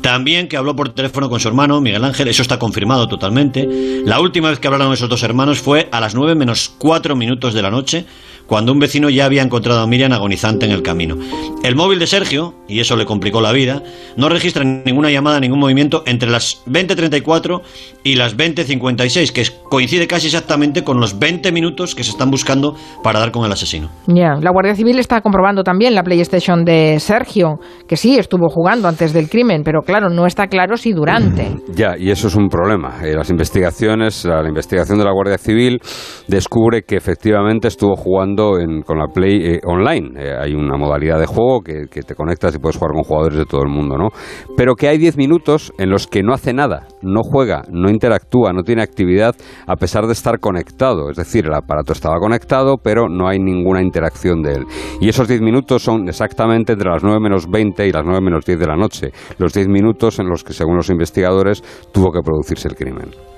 También 0.00 0.46
que 0.46 0.56
habló 0.56 0.76
por 0.76 0.90
teléfono 0.90 1.28
con 1.28 1.40
su 1.40 1.48
hermano, 1.48 1.80
Miguel 1.80 2.04
Ángel, 2.04 2.28
eso 2.28 2.42
está 2.42 2.58
confirmado 2.58 3.08
totalmente. 3.08 3.68
La 4.04 4.20
última 4.20 4.48
vez 4.48 4.60
que 4.60 4.68
hablaron 4.68 4.92
esos 4.92 5.08
dos 5.08 5.24
hermanos 5.24 5.58
fue 5.58 5.88
a 5.90 6.00
las 6.00 6.14
nueve 6.14 6.36
menos 6.36 6.72
cuatro 6.78 7.16
minutos 7.16 7.52
de 7.52 7.62
la 7.62 7.70
noche, 7.70 8.06
cuando 8.46 8.72
un 8.72 8.78
vecino 8.78 9.10
ya 9.10 9.24
había 9.24 9.42
encontrado 9.42 9.80
a 9.80 9.86
Miriam 9.86 10.12
agonizante 10.12 10.66
en 10.66 10.72
el 10.72 10.82
camino. 10.82 11.16
El 11.62 11.76
móvil 11.76 11.98
de 11.98 12.06
Sergio, 12.06 12.54
y 12.68 12.80
eso 12.80 12.96
le 12.96 13.06
complicó 13.06 13.40
la 13.40 13.52
vida, 13.52 13.82
no 14.16 14.28
registra 14.28 14.64
ninguna 14.64 15.10
llamada, 15.10 15.40
ningún 15.40 15.58
movimiento 15.58 16.02
entre 16.06 16.30
las 16.30 16.62
20.34 16.66 17.62
y 18.02 18.16
las 18.16 18.36
20.56, 18.36 19.32
que 19.32 19.44
coincide 19.70 20.06
casi 20.06 20.26
exactamente 20.26 20.84
con 20.84 21.00
los 21.00 21.18
20 21.18 21.52
minutos 21.52 21.94
que 21.94 22.04
se 22.04 22.10
están 22.10 22.30
buscando 22.30 22.76
para 23.02 23.18
dar 23.18 23.30
con 23.32 23.44
el 23.46 23.52
asesino. 23.52 23.88
Ya, 24.06 24.34
la 24.40 24.50
Guardia 24.50 24.74
Civil 24.74 24.98
está 24.98 25.20
comprobando 25.20 25.62
también 25.62 25.94
la 25.94 26.02
PlayStation 26.02 26.64
de 26.64 27.00
Sergio, 27.00 27.58
que 27.88 27.96
sí 27.96 28.18
estuvo 28.18 28.48
jugando 28.48 28.88
antes 28.88 29.12
del 29.12 29.28
crimen, 29.28 29.62
pero 29.64 29.80
claro, 29.80 30.10
no 30.10 30.26
está 30.26 30.48
claro 30.48 30.76
si 30.76 30.92
durante. 30.92 31.56
Ya, 31.74 31.94
y 31.98 32.10
eso 32.10 32.28
es 32.28 32.34
un 32.34 32.48
problema. 32.48 33.04
Eh, 33.04 33.14
las 33.14 33.30
investigaciones, 33.30 34.24
la 34.24 34.46
investigación 34.46 34.98
de 34.98 35.04
la 35.04 35.12
Guardia 35.12 35.38
Civil 35.38 35.80
descubre 36.28 36.82
que 36.82 36.96
efectivamente 36.96 37.68
estuvo 37.68 37.96
jugando 37.96 38.33
con 38.36 38.98
la 38.98 39.06
Play 39.06 39.54
eh, 39.54 39.60
online. 39.64 40.12
Eh, 40.16 40.34
hay 40.38 40.54
una 40.54 40.76
modalidad 40.76 41.18
de 41.18 41.26
juego 41.26 41.60
que, 41.60 41.86
te 41.86 42.14
conectas 42.14 42.54
y 42.54 42.58
puedes 42.58 42.76
jugar 42.76 42.92
con 42.92 43.04
jugadores 43.04 43.38
de 43.38 43.44
todo 43.44 43.62
el 43.62 43.68
mundo, 43.68 43.96
¿no? 43.96 44.08
Pero 44.56 44.74
que 44.74 44.88
hay 44.88 44.98
10 44.98 45.16
minutos 45.16 45.72
en 45.78 45.90
los 45.90 46.06
que 46.06 46.22
no 46.22 46.34
hace 46.34 46.52
nada, 46.52 46.86
no 47.02 47.20
juega, 47.22 47.62
no 47.70 47.88
interactúa, 47.90 48.52
no 48.52 48.62
tiene 48.62 48.82
actividad 48.82 49.34
a 49.66 49.76
pesar 49.76 50.06
de 50.06 50.12
estar 50.12 50.40
conectado. 50.40 51.10
Es 51.10 51.16
decir, 51.16 51.46
el 51.46 51.54
aparato 51.54 51.92
estaba 51.92 52.18
conectado, 52.18 52.76
pero 52.82 53.08
no 53.08 53.28
hay 53.28 53.38
ninguna 53.38 53.82
interacción 53.82 54.42
de 54.42 54.52
él. 54.52 54.64
Y 55.00 55.08
esos 55.08 55.28
10 55.28 55.40
minutos 55.40 55.82
son 55.82 56.08
exactamente 56.08 56.72
entre 56.72 56.90
las 56.90 57.02
9 57.02 57.20
menos 57.20 57.48
20 57.50 57.86
y 57.86 57.92
las 57.92 58.04
9 58.04 58.20
menos 58.20 58.44
10 58.44 58.58
de 58.58 58.66
la 58.66 58.76
noche. 58.76 59.10
Los 59.38 59.52
10 59.52 59.68
minutos 59.68 60.18
en 60.18 60.28
los 60.28 60.44
que, 60.44 60.52
según 60.52 60.76
los 60.76 60.90
investigadores, 60.90 61.62
tuvo 61.92 62.12
que 62.12 62.20
producirse 62.22 62.68
el 62.68 62.74
crimen. 62.74 63.33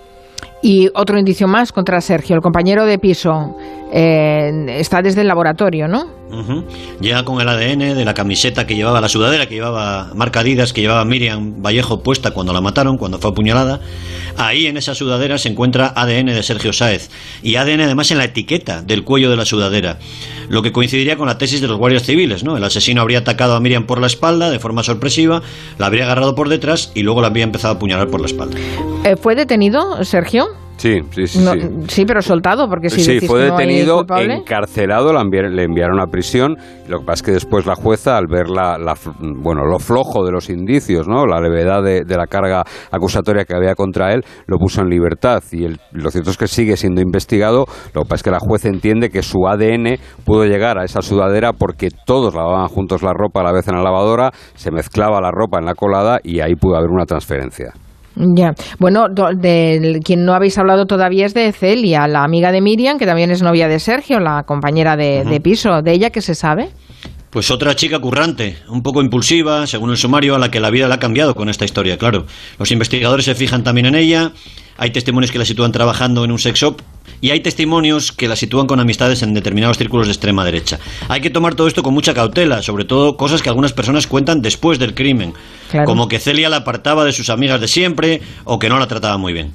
Y 0.63 0.89
otro 0.95 1.19
indicio 1.19 1.47
más 1.47 1.73
contra 1.73 2.01
Sergio, 2.01 2.35
el 2.35 2.43
compañero 2.43 2.87
de 2.87 2.99
piso, 2.99 3.57
eh, 3.93 4.67
está 4.69 5.03
desde 5.03 5.21
el 5.21 5.29
laboratorio, 5.29 5.87
¿no? 5.87 6.07
Llega 7.01 7.25
con 7.25 7.41
el 7.41 7.49
ADN 7.49 7.95
de 7.95 8.05
la 8.05 8.15
camiseta 8.15 8.67
que 8.67 8.75
llevaba, 8.75 9.01
la 9.01 9.09
sudadera 9.09 9.47
que 9.47 9.55
llevaba, 9.55 10.11
marca 10.15 10.41
Adidas, 10.41 10.73
que 10.73 10.81
llevaba 10.81 11.05
Miriam 11.05 11.63
Vallejo 11.63 12.03
puesta 12.03 12.33
cuando 12.33 12.53
la 12.53 12.61
mataron, 12.61 12.99
cuando 12.99 13.19
fue 13.19 13.31
apuñalada. 13.31 13.81
Ahí 14.37 14.67
en 14.67 14.77
esa 14.77 14.95
sudadera 14.95 15.39
se 15.39 15.49
encuentra 15.49 15.93
ADN 15.95 16.27
de 16.27 16.43
Sergio 16.43 16.73
Sáez 16.73 17.11
y 17.43 17.57
ADN 17.57 17.83
además 17.83 18.11
en 18.11 18.19
la 18.19 18.25
etiqueta 18.25 18.83
del 18.83 19.05
cuello 19.05 19.31
de 19.31 19.37
la 19.37 19.45
sudadera, 19.45 19.99
lo 20.49 20.63
que 20.63 20.73
coincidiría 20.73 21.17
con 21.17 21.27
la 21.27 21.39
tesis 21.39 21.61
de 21.61 21.69
los 21.69 21.79
guardias 21.79 22.03
civiles, 22.03 22.45
¿no? 22.45 22.57
El 22.57 22.65
asesino 22.65 23.01
habría 23.01 23.21
atacado 23.21 23.55
a 23.55 23.61
Miriam 23.61 23.87
por 23.87 24.01
la 24.01 24.07
espalda 24.07 24.51
de 24.51 24.59
forma 24.59 24.83
sorpresiva, 24.83 25.43
la 25.79 25.87
habría 25.87 26.05
agarrado 26.05 26.35
por 26.35 26.49
detrás 26.49 26.93
y 26.95 27.03
luego 27.03 27.21
la 27.23 27.29
habría 27.29 27.45
empezado 27.45 27.75
a 27.75 27.77
apuñalar 27.77 28.09
por 28.09 28.21
la 28.21 28.27
espalda. 28.27 28.59
Eh, 29.05 29.17
¿Fue 29.17 29.35
detenido 29.35 30.05
Sergio? 30.05 30.66
Sí, 30.77 31.01
sí, 31.11 31.27
sí. 31.27 31.39
No, 31.43 31.53
sí. 31.53 31.61
sí, 31.89 32.05
pero 32.05 32.21
soltado, 32.21 32.69
porque 32.69 32.91
si 32.91 33.01
sí, 33.03 33.15
decís 33.15 33.29
fue 33.29 33.45
que 33.45 33.49
no 33.49 33.57
detenido, 33.57 34.05
encarcelado, 34.41 35.13
le 35.13 35.21
enviaron, 35.21 35.57
le 35.57 35.63
enviaron 35.65 36.01
a 36.01 36.07
prisión. 36.07 36.57
Lo 36.89 36.99
que 37.01 37.05
pasa 37.07 37.15
es 37.15 37.23
que 37.23 37.33
después 37.33 37.65
la 37.67 37.75
jueza, 37.75 38.17
al 38.19 38.27
ver 38.29 38.49
la, 38.51 38.77
la 38.79 38.95
bueno, 39.39 39.65
lo 39.65 39.79
flojo 39.79 40.25
de 40.25 40.33
los 40.33 40.51
indicios, 40.51 41.09
¿no? 41.09 41.25
la 41.27 41.41
levedad 41.41 41.83
de, 41.83 42.03
de 42.05 42.17
la 42.17 42.27
carga 42.27 42.63
acusatoria 42.91 43.45
que 43.45 43.57
había 43.57 43.75
contra 43.75 44.13
él, 44.13 44.23
lo 44.47 44.59
puso 44.59 44.83
en 44.83 44.89
libertad. 44.91 45.43
Y 45.51 45.65
el- 45.65 45.81
lo 45.93 46.11
cierto 46.11 46.31
es 46.31 46.37
que 46.37 46.47
sigue 46.47 46.77
siendo 46.77 47.01
investigado. 47.01 47.65
Lo 47.95 48.03
que 48.03 48.09
pasa 48.09 48.17
es 48.17 48.23
que 48.25 48.31
la 48.31 48.39
jueza 48.41 48.69
entiende 48.69 49.09
que 49.09 49.23
su 49.23 49.47
ADN 49.49 49.99
pudo 50.25 50.45
llegar 50.45 50.79
a 50.79 50.85
esa 50.85 51.01
sudadera 51.01 51.53
porque 51.55 51.89
todos 52.05 52.35
lavaban 52.35 52.69
juntos 52.69 53.03
la 53.03 53.13
ropa 53.15 53.41
a 53.41 53.45
la 53.45 53.53
vez 53.53 53.67
en 53.69 53.77
la 53.77 53.83
lavadora, 53.83 54.31
se 54.55 54.71
mezclaba 54.71 55.21
la 55.23 55.31
ropa 55.31 55.59
en 55.59 55.65
la 55.65 55.75
colada 55.75 56.19
y 56.23 56.41
ahí 56.41 56.55
pudo 56.55 56.77
haber 56.77 56.91
una 56.91 57.07
transferencia. 57.07 57.73
Ya. 58.17 58.55
Bueno, 58.79 59.09
do- 59.11 59.35
de 59.35 60.01
quien 60.03 60.25
no 60.25 60.33
habéis 60.33 60.57
hablado 60.59 60.87
todavía 60.87 61.27
es 61.27 61.35
de 61.35 61.53
Celia, 61.53 62.09
la 62.09 62.25
amiga 62.25 62.51
de 62.51 62.61
Miriam, 62.63 62.99
que 62.99 63.05
también 63.07 63.31
es 63.31 63.43
novia 63.43 63.69
de 63.69 63.79
Sergio, 63.79 64.21
la 64.21 64.43
compañera 64.45 64.97
de, 64.97 65.25
de 65.25 65.41
piso. 65.41 65.83
¿De 65.83 65.93
ella 65.93 66.11
qué 66.11 66.23
se 66.23 66.35
sabe? 66.35 66.71
Pues 67.31 67.51
otra 67.51 67.77
chica 67.77 67.99
currante, 67.99 68.57
un 68.69 68.83
poco 68.83 69.03
impulsiva, 69.03 69.67
según 69.67 69.91
el 69.91 69.99
sumario, 69.99 70.35
a 70.35 70.39
la 70.39 70.51
que 70.51 70.61
la 70.61 70.71
vida 70.71 70.89
le 70.89 70.95
ha 70.95 70.99
cambiado 70.99 71.35
con 71.35 71.51
esta 71.51 71.67
historia, 71.67 71.99
claro. 71.99 72.25
Los 72.59 72.71
investigadores 72.73 73.27
se 73.27 73.35
fijan 73.35 73.63
también 73.63 73.85
en 73.87 73.95
ella, 73.95 74.33
hay 74.79 74.91
testimonios 74.91 75.31
que 75.31 75.39
la 75.39 75.45
sitúan 75.45 75.71
trabajando 75.73 76.25
en 76.25 76.31
un 76.33 76.39
sex 76.39 76.59
shop 76.59 76.81
y 77.21 77.31
hay 77.31 77.41
testimonios 77.41 78.13
que 78.13 78.29
la 78.29 78.37
sitúan 78.37 78.67
con 78.67 78.81
amistades 78.81 79.23
en 79.23 79.35
determinados 79.35 79.79
círculos 79.79 80.07
de 80.07 80.13
extrema 80.13 80.45
derecha. 80.45 80.79
Hay 81.09 81.21
que 81.21 81.31
tomar 81.31 81.55
todo 81.55 81.67
esto 81.69 81.83
con 81.83 81.95
mucha 81.95 82.15
cautela, 82.15 82.63
sobre 82.63 82.85
todo 82.85 83.17
cosas 83.17 83.43
que 83.43 83.49
algunas 83.49 83.73
personas 83.73 84.07
cuentan 84.07 84.41
después 84.41 84.79
del 84.79 84.95
crimen, 84.95 85.33
Claro. 85.71 85.87
como 85.87 86.09
que 86.09 86.19
Celia 86.19 86.49
la 86.49 86.59
apartaba 86.59 87.05
de 87.05 87.13
sus 87.13 87.31
amigas 87.31 87.61
de 87.61 87.69
siempre 87.69 88.21
o 88.45 88.59
que 88.59 88.69
no 88.69 88.79
la 88.79 88.87
trataba 88.87 89.19
muy 89.19 89.33
bien. 89.33 89.53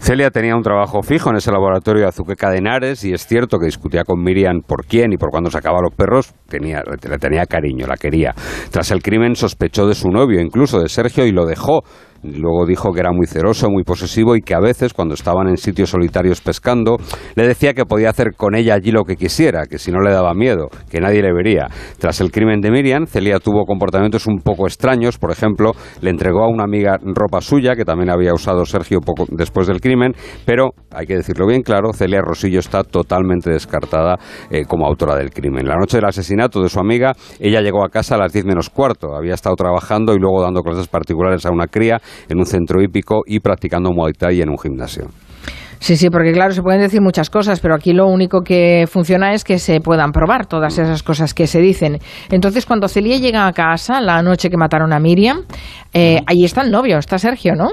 Celia 0.00 0.28
tenía 0.30 0.54
un 0.54 0.62
trabajo 0.62 1.00
fijo 1.02 1.30
en 1.30 1.36
ese 1.36 1.50
laboratorio 1.50 2.02
de 2.02 2.08
Azuqueca 2.08 2.50
de 2.50 2.58
Henares 2.58 3.04
y 3.04 3.14
es 3.14 3.26
cierto 3.26 3.58
que 3.58 3.64
discutía 3.64 4.04
con 4.04 4.22
Miriam 4.22 4.60
por 4.60 4.84
quién 4.84 5.14
y 5.14 5.16
por 5.16 5.30
cuándo 5.30 5.50
sacaba 5.50 5.78
los 5.82 5.94
perros, 5.94 6.34
tenía, 6.46 6.82
le 6.86 7.16
tenía 7.16 7.46
cariño, 7.46 7.86
la 7.86 7.96
quería. 7.96 8.34
Tras 8.70 8.90
el 8.90 9.02
crimen 9.02 9.34
sospechó 9.34 9.86
de 9.86 9.94
su 9.94 10.10
novio, 10.10 10.42
incluso 10.42 10.78
de 10.78 10.90
Sergio, 10.90 11.24
y 11.24 11.32
lo 11.32 11.46
dejó. 11.46 11.84
Luego 12.24 12.64
dijo 12.66 12.92
que 12.92 13.00
era 13.00 13.12
muy 13.12 13.26
celoso, 13.26 13.68
muy 13.68 13.84
posesivo 13.84 14.34
y 14.34 14.40
que 14.40 14.54
a 14.54 14.60
veces, 14.60 14.94
cuando 14.94 15.14
estaban 15.14 15.46
en 15.48 15.58
sitios 15.58 15.90
solitarios 15.90 16.40
pescando, 16.40 16.96
le 17.34 17.46
decía 17.46 17.74
que 17.74 17.84
podía 17.84 18.10
hacer 18.10 18.34
con 18.34 18.54
ella 18.54 18.74
allí 18.74 18.90
lo 18.90 19.04
que 19.04 19.16
quisiera, 19.16 19.66
que 19.66 19.78
si 19.78 19.92
no 19.92 20.00
le 20.00 20.10
daba 20.10 20.32
miedo, 20.32 20.68
que 20.90 21.00
nadie 21.00 21.22
le 21.22 21.32
vería. 21.34 21.66
Tras 21.98 22.20
el 22.22 22.30
crimen 22.30 22.60
de 22.60 22.70
Miriam, 22.70 23.06
Celia 23.06 23.38
tuvo 23.40 23.64
comportamientos 23.66 24.26
un 24.26 24.38
poco 24.38 24.66
extraños. 24.66 25.18
Por 25.18 25.30
ejemplo, 25.30 25.72
le 26.00 26.10
entregó 26.10 26.44
a 26.44 26.48
una 26.48 26.64
amiga 26.64 26.96
ropa 27.02 27.40
suya, 27.42 27.76
que 27.76 27.84
también 27.84 28.10
había 28.10 28.32
usado 28.32 28.64
Sergio 28.64 29.00
poco 29.00 29.26
después 29.28 29.66
del 29.66 29.80
crimen, 29.80 30.14
pero, 30.46 30.70
hay 30.90 31.06
que 31.06 31.16
decirlo 31.16 31.46
bien 31.46 31.62
claro, 31.62 31.92
Celia 31.92 32.22
Rosillo 32.22 32.60
está 32.60 32.84
totalmente 32.84 33.50
descartada 33.50 34.16
eh, 34.50 34.64
como 34.64 34.86
autora 34.86 35.14
del 35.16 35.30
crimen. 35.30 35.66
La 35.68 35.76
noche 35.76 35.98
del 35.98 36.06
asesinato 36.06 36.62
de 36.62 36.68
su 36.68 36.80
amiga, 36.80 37.12
ella 37.38 37.60
llegó 37.60 37.84
a 37.84 37.90
casa 37.90 38.14
a 38.14 38.18
las 38.18 38.32
10 38.32 38.46
menos 38.46 38.70
cuarto. 38.70 39.14
Había 39.14 39.34
estado 39.34 39.56
trabajando 39.56 40.14
y 40.14 40.18
luego 40.18 40.42
dando 40.42 40.62
clases 40.62 40.88
particulares 40.88 41.44
a 41.46 41.50
una 41.50 41.66
cría 41.66 42.00
en 42.28 42.38
un 42.38 42.46
centro 42.46 42.82
hípico 42.82 43.22
y 43.26 43.40
practicando 43.40 43.90
Muay 43.92 44.12
Thai 44.12 44.40
en 44.42 44.50
un 44.50 44.58
gimnasio. 44.58 45.08
Sí, 45.84 45.96
sí, 45.96 46.08
porque 46.08 46.32
claro, 46.32 46.52
se 46.54 46.62
pueden 46.62 46.80
decir 46.80 47.02
muchas 47.02 47.28
cosas, 47.28 47.60
pero 47.60 47.74
aquí 47.74 47.92
lo 47.92 48.06
único 48.06 48.40
que 48.40 48.86
funciona 48.88 49.34
es 49.34 49.44
que 49.44 49.58
se 49.58 49.80
puedan 49.80 50.12
probar 50.12 50.46
todas 50.46 50.78
esas 50.78 51.02
cosas 51.02 51.34
que 51.34 51.46
se 51.46 51.60
dicen. 51.60 51.98
Entonces, 52.30 52.64
cuando 52.64 52.88
Celia 52.88 53.18
llega 53.18 53.46
a 53.46 53.52
casa 53.52 54.00
la 54.00 54.22
noche 54.22 54.48
que 54.48 54.56
mataron 54.56 54.94
a 54.94 54.98
Miriam, 54.98 55.42
eh, 55.92 56.20
ahí 56.26 56.44
está 56.44 56.62
el 56.62 56.70
novio, 56.70 56.96
está 56.96 57.18
Sergio, 57.18 57.54
¿no? 57.54 57.72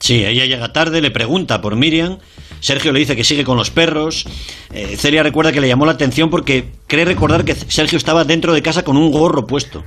Sí, 0.00 0.24
ella 0.24 0.46
llega 0.46 0.72
tarde, 0.72 1.00
le 1.00 1.12
pregunta 1.12 1.60
por 1.60 1.76
Miriam. 1.76 2.18
Sergio 2.62 2.92
le 2.92 3.00
dice 3.00 3.16
que 3.16 3.24
sigue 3.24 3.42
con 3.42 3.56
los 3.56 3.70
perros. 3.70 4.24
Eh, 4.72 4.96
Celia 4.96 5.24
recuerda 5.24 5.50
que 5.50 5.60
le 5.60 5.66
llamó 5.66 5.84
la 5.84 5.92
atención 5.92 6.30
porque 6.30 6.66
cree 6.86 7.04
recordar 7.04 7.44
que 7.44 7.56
Sergio 7.56 7.98
estaba 7.98 8.24
dentro 8.24 8.54
de 8.54 8.62
casa 8.62 8.84
con 8.84 8.96
un 8.96 9.10
gorro 9.10 9.48
puesto. 9.48 9.84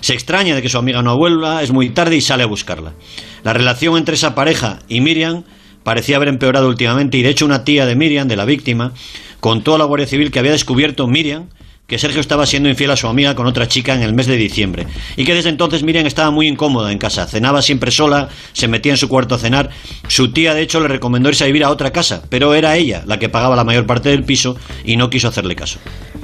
Se 0.00 0.14
extraña 0.14 0.54
de 0.54 0.62
que 0.62 0.70
su 0.70 0.78
amiga 0.78 1.02
no 1.02 1.18
vuelva, 1.18 1.62
es 1.62 1.70
muy 1.70 1.90
tarde 1.90 2.16
y 2.16 2.22
sale 2.22 2.42
a 2.42 2.46
buscarla. 2.46 2.94
La 3.42 3.52
relación 3.52 3.98
entre 3.98 4.14
esa 4.14 4.34
pareja 4.34 4.78
y 4.88 5.02
Miriam 5.02 5.44
parecía 5.82 6.16
haber 6.16 6.28
empeorado 6.28 6.66
últimamente 6.66 7.18
y 7.18 7.22
de 7.22 7.28
hecho 7.28 7.44
una 7.44 7.62
tía 7.62 7.84
de 7.84 7.94
Miriam, 7.94 8.26
de 8.26 8.36
la 8.36 8.46
víctima, 8.46 8.92
contó 9.40 9.74
a 9.74 9.78
la 9.78 9.84
Guardia 9.84 10.06
Civil 10.08 10.30
que 10.30 10.38
había 10.38 10.52
descubierto 10.52 11.06
Miriam 11.06 11.48
que 11.86 11.98
Sergio 11.98 12.20
estaba 12.20 12.46
siendo 12.46 12.68
infiel 12.68 12.90
a 12.90 12.96
su 12.96 13.06
amiga 13.08 13.34
con 13.34 13.46
otra 13.46 13.68
chica 13.68 13.94
en 13.94 14.02
el 14.02 14.14
mes 14.14 14.26
de 14.26 14.36
diciembre 14.36 14.86
y 15.16 15.24
que 15.24 15.34
desde 15.34 15.50
entonces 15.50 15.82
Miriam 15.82 16.06
estaba 16.06 16.30
muy 16.30 16.48
incómoda 16.48 16.90
en 16.90 16.98
casa, 16.98 17.26
cenaba 17.26 17.62
siempre 17.62 17.90
sola, 17.90 18.28
se 18.52 18.68
metía 18.68 18.92
en 18.92 18.98
su 18.98 19.08
cuarto 19.08 19.34
a 19.34 19.38
cenar. 19.38 19.70
Su 20.08 20.32
tía 20.32 20.54
de 20.54 20.62
hecho 20.62 20.80
le 20.80 20.88
recomendó 20.88 21.28
irse 21.28 21.44
a 21.44 21.46
vivir 21.46 21.64
a 21.64 21.70
otra 21.70 21.90
casa, 21.90 22.22
pero 22.30 22.54
era 22.54 22.76
ella 22.76 23.02
la 23.06 23.18
que 23.18 23.28
pagaba 23.28 23.56
la 23.56 23.64
mayor 23.64 23.86
parte 23.86 24.08
del 24.08 24.24
piso 24.24 24.56
y 24.84 24.96
no 24.96 25.10
quiso 25.10 25.28
hacerle 25.28 25.54
caso. 25.56 25.78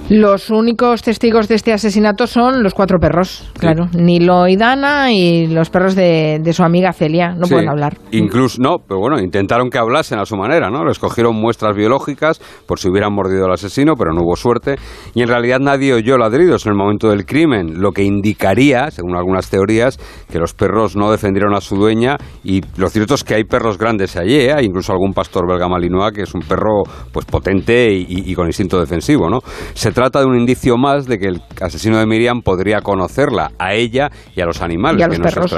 Los 0.08 0.50
únicos 0.50 1.02
testigos 1.02 1.46
de 1.46 1.54
este 1.54 1.72
asesinato 1.72 2.26
son 2.26 2.64
los 2.64 2.74
cuatro 2.74 2.98
perros, 2.98 3.48
claro. 3.56 3.88
Nilo 3.92 4.48
y 4.48 4.56
Dana 4.56 5.12
y 5.12 5.46
los 5.46 5.70
perros 5.70 5.94
de, 5.94 6.40
de 6.42 6.52
su 6.52 6.64
amiga 6.64 6.92
Celia. 6.92 7.32
No 7.36 7.46
Sí, 7.46 7.52
pueden 7.52 7.68
hablar. 7.68 7.96
Incluso, 8.10 8.60
no, 8.60 8.78
pero 8.78 8.98
bueno, 8.98 9.20
intentaron 9.20 9.70
que 9.70 9.78
hablasen 9.78 10.18
a 10.18 10.26
su 10.26 10.36
manera, 10.36 10.68
¿no? 10.68 10.84
Les 10.84 10.98
cogieron 10.98 11.36
muestras 11.36 11.76
biológicas 11.76 12.40
por 12.66 12.80
si 12.80 12.88
hubieran 12.88 13.12
mordido 13.12 13.44
al 13.44 13.52
asesino, 13.52 13.94
pero 13.96 14.12
no 14.12 14.22
hubo 14.22 14.34
suerte. 14.34 14.74
Y 15.14 15.22
en 15.22 15.28
realidad 15.28 15.49
nadie 15.58 15.92
oyó 15.94 16.16
ladridos 16.18 16.64
en 16.66 16.72
el 16.72 16.78
momento 16.78 17.08
del 17.10 17.24
crimen, 17.26 17.80
lo 17.80 17.92
que 17.92 18.02
indicaría, 18.02 18.90
según 18.90 19.16
algunas 19.16 19.50
teorías, 19.50 19.98
que 20.30 20.38
los 20.38 20.54
perros 20.54 20.96
no 20.96 21.10
defendieron 21.10 21.54
a 21.54 21.60
su 21.60 21.76
dueña. 21.76 22.16
Y 22.44 22.60
lo 22.76 22.88
cierto 22.88 23.14
es 23.14 23.24
que 23.24 23.34
hay 23.34 23.44
perros 23.44 23.78
grandes 23.78 24.16
allí, 24.16 24.36
¿eh? 24.36 24.52
Hay 24.52 24.66
incluso 24.66 24.92
algún 24.92 25.12
pastor 25.12 25.46
belga 25.48 25.68
malinois 25.68 26.12
que 26.12 26.22
es 26.22 26.34
un 26.34 26.42
perro 26.42 26.82
pues 27.12 27.26
potente 27.26 27.92
y, 27.92 28.02
y- 28.08 28.30
y 28.30 28.34
con 28.34 28.46
instinto 28.46 28.78
defensivo, 28.80 29.28
¿no? 29.28 29.40
Se 29.74 29.92
trata 29.92 30.20
de 30.20 30.26
un 30.26 30.38
indicio 30.38 30.76
más 30.76 31.06
de 31.06 31.18
que 31.18 31.26
el 31.28 31.40
asesino 31.60 31.98
de 31.98 32.06
Miriam 32.06 32.42
podría 32.42 32.80
conocerla, 32.80 33.50
a 33.58 33.74
ella 33.74 34.10
y 34.36 34.40
a 34.40 34.44
los 34.46 34.60
animales. 34.62 35.00
Y 35.00 35.02
a 35.02 35.06
que 35.08 35.18
no 35.18 35.24
se. 35.48 35.54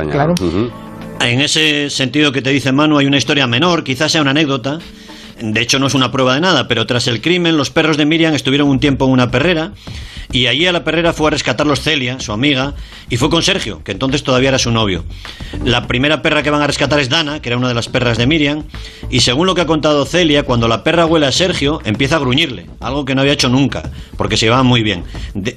En 1.20 1.40
ese 1.40 1.88
sentido 1.90 2.32
que 2.32 2.42
te 2.42 2.50
dice 2.50 2.72
Manu, 2.72 2.98
hay 2.98 3.06
una 3.06 3.16
historia 3.16 3.46
menor, 3.46 3.84
quizás 3.84 4.10
sea 4.10 4.22
una 4.22 4.32
anécdota. 4.32 4.78
De 5.42 5.60
hecho, 5.60 5.80
no 5.80 5.88
es 5.88 5.94
una 5.94 6.12
prueba 6.12 6.34
de 6.34 6.40
nada, 6.40 6.68
pero 6.68 6.86
tras 6.86 7.08
el 7.08 7.20
crimen, 7.20 7.56
los 7.56 7.70
perros 7.70 7.96
de 7.96 8.06
Miriam 8.06 8.32
estuvieron 8.32 8.68
un 8.68 8.78
tiempo 8.78 9.06
en 9.06 9.10
una 9.10 9.32
perrera 9.32 9.72
y 10.30 10.46
allí 10.46 10.66
a 10.66 10.72
la 10.72 10.84
perrera 10.84 11.12
fue 11.12 11.26
a 11.26 11.30
rescatarlos 11.30 11.80
Celia, 11.80 12.20
su 12.20 12.32
amiga, 12.32 12.74
y 13.10 13.16
fue 13.16 13.28
con 13.28 13.42
Sergio, 13.42 13.82
que 13.82 13.90
entonces 13.90 14.22
todavía 14.22 14.50
era 14.50 14.58
su 14.60 14.70
novio. 14.70 15.04
La 15.64 15.88
primera 15.88 16.22
perra 16.22 16.44
que 16.44 16.50
van 16.50 16.62
a 16.62 16.66
rescatar 16.66 17.00
es 17.00 17.08
Dana, 17.08 17.42
que 17.42 17.48
era 17.48 17.58
una 17.58 17.66
de 17.66 17.74
las 17.74 17.88
perras 17.88 18.18
de 18.18 18.26
Miriam, 18.28 18.62
y 19.10 19.20
según 19.20 19.46
lo 19.48 19.56
que 19.56 19.62
ha 19.62 19.66
contado 19.66 20.06
Celia, 20.06 20.44
cuando 20.44 20.68
la 20.68 20.84
perra 20.84 21.06
huele 21.06 21.26
a 21.26 21.32
Sergio, 21.32 21.80
empieza 21.84 22.16
a 22.16 22.20
gruñirle, 22.20 22.66
algo 22.78 23.04
que 23.04 23.16
no 23.16 23.20
había 23.20 23.32
hecho 23.32 23.48
nunca, 23.48 23.90
porque 24.16 24.36
se 24.36 24.46
llevaban 24.46 24.66
muy 24.66 24.84
bien. 24.84 25.04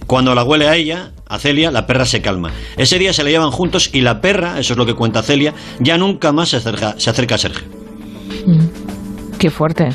Cuando 0.08 0.34
la 0.34 0.43
huele 0.43 0.67
a 0.67 0.76
ella, 0.76 1.12
a 1.28 1.38
Celia, 1.38 1.69
la 1.69 1.86
perra 1.86 2.06
se 2.06 2.24
calma. 2.24 2.52
Ese 2.76 2.98
día 2.98 3.13
se 3.13 3.24
la 3.24 3.30
llevan 3.30 3.52
juntos 3.52 3.91
y 3.93 4.02
la 4.02 4.19
perra, 4.19 4.60
eso 4.60 4.74
es 4.74 4.78
lo 4.78 4.86
que 4.88 4.95
cuenta 4.95 5.21
Celia, 5.21 5.54
ya 5.80 5.98
nunca 6.00 6.32
más 6.32 6.50
se 6.50 6.58
acerca, 6.58 6.95
se 6.98 7.12
acerca 7.12 7.36
a 7.36 7.38
Sergio. 7.38 7.67
Qué 9.39 9.50
fuerte. 9.50 9.89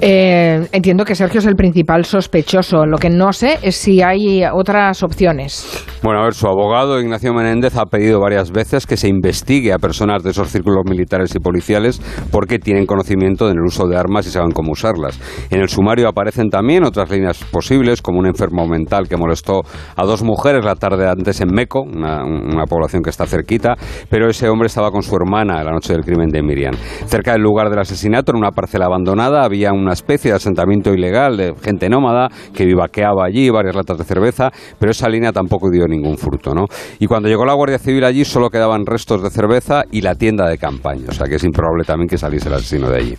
Eh, 0.00 0.66
entiendo 0.72 1.04
que 1.04 1.14
Sergio 1.14 1.40
es 1.40 1.46
el 1.46 1.56
principal 1.56 2.04
sospechoso. 2.04 2.84
Lo 2.84 2.98
que 2.98 3.08
no 3.08 3.32
sé 3.32 3.58
es 3.62 3.76
si 3.76 4.02
hay 4.02 4.44
otras 4.44 5.02
opciones. 5.02 5.84
Bueno, 6.02 6.20
a 6.20 6.24
ver, 6.24 6.34
su 6.34 6.46
abogado 6.46 7.00
Ignacio 7.00 7.32
Menéndez 7.32 7.74
ha 7.76 7.86
pedido 7.86 8.20
varias 8.20 8.50
veces 8.50 8.86
que 8.86 8.98
se 8.98 9.08
investigue 9.08 9.72
a 9.72 9.78
personas 9.78 10.22
de 10.22 10.30
esos 10.30 10.50
círculos 10.50 10.84
militares 10.84 11.34
y 11.34 11.40
policiales 11.40 12.00
porque 12.30 12.58
tienen 12.58 12.84
conocimiento 12.84 13.48
en 13.50 13.56
el 13.56 13.64
uso 13.64 13.88
de 13.88 13.96
armas 13.96 14.26
y 14.26 14.30
saben 14.30 14.50
cómo 14.50 14.72
usarlas. 14.72 15.18
En 15.50 15.60
el 15.60 15.68
sumario 15.68 16.06
aparecen 16.06 16.50
también 16.50 16.84
otras 16.84 17.10
líneas 17.10 17.42
posibles, 17.50 18.02
como 18.02 18.18
un 18.18 18.26
enfermo 18.26 18.68
mental 18.68 19.08
que 19.08 19.16
molestó 19.16 19.62
a 19.96 20.04
dos 20.04 20.22
mujeres 20.22 20.64
la 20.64 20.74
tarde 20.74 21.08
antes 21.08 21.40
en 21.40 21.48
Meco, 21.52 21.82
una, 21.82 22.24
una 22.24 22.66
población 22.66 23.02
que 23.02 23.10
está 23.10 23.26
cerquita, 23.26 23.74
pero 24.10 24.28
ese 24.28 24.50
hombre 24.50 24.66
estaba 24.66 24.90
con 24.90 25.02
su 25.02 25.16
hermana 25.16 25.64
la 25.64 25.72
noche 25.72 25.94
del 25.94 26.04
crimen 26.04 26.28
de 26.28 26.42
Miriam. 26.42 26.74
Cerca 27.06 27.32
del 27.32 27.42
lugar 27.42 27.70
del 27.70 27.78
asesinato, 27.78 28.32
en 28.32 28.38
una 28.38 28.50
parcela 28.50 28.84
abandonada, 28.84 29.44
había 29.44 29.72
una 29.72 29.94
especie 29.94 30.30
de 30.30 30.36
asentamiento 30.36 30.92
ilegal 30.92 31.38
de 31.38 31.54
gente 31.62 31.88
nómada 31.88 32.28
que 32.54 32.66
vivaqueaba 32.66 33.24
allí, 33.24 33.48
varias 33.48 33.74
latas 33.74 33.96
de 33.96 34.04
cerveza, 34.04 34.50
pero 34.78 34.92
esa 34.92 35.08
línea 35.08 35.32
tampoco 35.32 35.70
dio 35.70 35.86
ningún 35.96 36.18
fruto, 36.18 36.54
¿no? 36.54 36.66
Y 36.98 37.06
cuando 37.06 37.28
llegó 37.28 37.44
la 37.44 37.54
Guardia 37.54 37.78
Civil 37.78 38.04
allí 38.04 38.24
solo 38.24 38.50
quedaban 38.50 38.86
restos 38.86 39.22
de 39.22 39.30
cerveza 39.30 39.84
y 39.90 40.00
la 40.00 40.14
tienda 40.14 40.48
de 40.48 40.58
campaña, 40.58 41.06
o 41.08 41.12
sea 41.12 41.26
que 41.26 41.36
es 41.36 41.44
improbable 41.44 41.84
también 41.84 42.08
que 42.08 42.18
saliese 42.18 42.48
el 42.48 42.54
asesino 42.54 42.88
de 42.88 42.98
allí. 42.98 43.18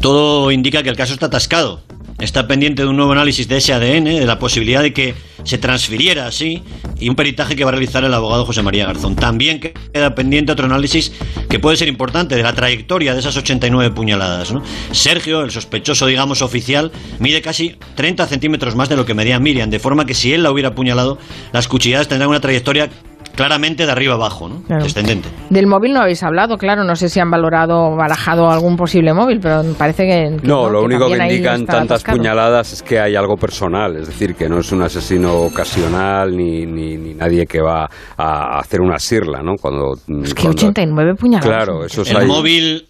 Todo 0.00 0.50
indica 0.50 0.82
que 0.82 0.90
el 0.90 0.96
caso 0.96 1.14
está 1.14 1.26
atascado. 1.26 1.80
Está 2.20 2.48
pendiente 2.48 2.82
de 2.82 2.88
un 2.88 2.96
nuevo 2.96 3.12
análisis 3.12 3.46
de 3.46 3.58
ese 3.58 3.72
ADN, 3.72 4.04
de 4.04 4.26
la 4.26 4.40
posibilidad 4.40 4.82
de 4.82 4.92
que 4.92 5.14
se 5.44 5.56
transfiriera 5.56 6.26
así, 6.26 6.64
y 6.98 7.08
un 7.08 7.14
peritaje 7.14 7.54
que 7.54 7.62
va 7.62 7.70
a 7.70 7.72
realizar 7.72 8.02
el 8.02 8.12
abogado 8.12 8.44
José 8.44 8.60
María 8.60 8.86
Garzón. 8.86 9.14
También 9.14 9.60
queda 9.60 10.14
pendiente 10.16 10.50
otro 10.50 10.66
análisis 10.66 11.12
que 11.48 11.60
puede 11.60 11.76
ser 11.76 11.86
importante 11.86 12.34
de 12.34 12.42
la 12.42 12.52
trayectoria 12.52 13.14
de 13.14 13.20
esas 13.20 13.36
89 13.36 13.94
puñaladas. 13.94 14.52
Sergio, 14.90 15.42
el 15.42 15.52
sospechoso, 15.52 16.06
digamos, 16.06 16.42
oficial, 16.42 16.90
mide 17.20 17.40
casi 17.40 17.76
30 17.94 18.26
centímetros 18.26 18.74
más 18.74 18.88
de 18.88 18.96
lo 18.96 19.06
que 19.06 19.14
medía 19.14 19.38
Miriam, 19.38 19.70
de 19.70 19.78
forma 19.78 20.04
que 20.04 20.14
si 20.14 20.32
él 20.32 20.42
la 20.42 20.50
hubiera 20.50 20.70
apuñalado, 20.70 21.18
las 21.52 21.68
cuchilladas 21.68 22.08
tendrán 22.08 22.30
una 22.30 22.40
trayectoria 22.40 22.90
claramente 23.38 23.86
de 23.86 23.92
arriba 23.92 24.14
abajo, 24.14 24.48
¿no? 24.48 24.62
Claro. 24.62 24.82
Descendente. 24.82 25.28
Del 25.48 25.66
móvil 25.68 25.92
no 25.94 26.00
habéis 26.00 26.22
hablado, 26.24 26.56
claro, 26.58 26.82
no 26.82 26.96
sé 26.96 27.08
si 27.08 27.20
han 27.20 27.30
valorado, 27.30 27.94
barajado 27.96 28.50
algún 28.50 28.76
posible 28.76 29.14
móvil, 29.14 29.38
pero 29.40 29.62
parece 29.78 30.02
que... 30.06 30.36
que 30.40 30.46
No, 30.46 30.68
lo 30.68 30.82
único 30.82 31.06
que 31.08 31.16
indican 31.16 31.64
tantas 31.64 32.00
atascado. 32.02 32.18
puñaladas 32.18 32.72
es 32.72 32.82
que 32.82 32.98
hay 32.98 33.14
algo 33.14 33.36
personal, 33.36 33.96
es 33.96 34.08
decir, 34.08 34.34
que 34.34 34.48
no 34.48 34.58
es 34.58 34.72
un 34.72 34.82
asesino 34.82 35.34
ocasional 35.34 36.36
ni, 36.36 36.66
ni, 36.66 36.96
ni 36.96 37.14
nadie 37.14 37.46
que 37.46 37.60
va 37.60 37.88
a 38.16 38.58
hacer 38.58 38.80
una 38.80 38.98
sirla, 38.98 39.40
¿no? 39.42 39.54
Cuando, 39.60 39.94
Es 40.24 40.34
que 40.34 40.42
cuando- 40.42 40.58
89 40.58 41.14
puñaladas. 41.14 41.46
Claro, 41.48 41.84
eso 41.84 42.02
es 42.02 42.10
El 42.10 42.16
ahí. 42.16 42.26
móvil, 42.26 42.88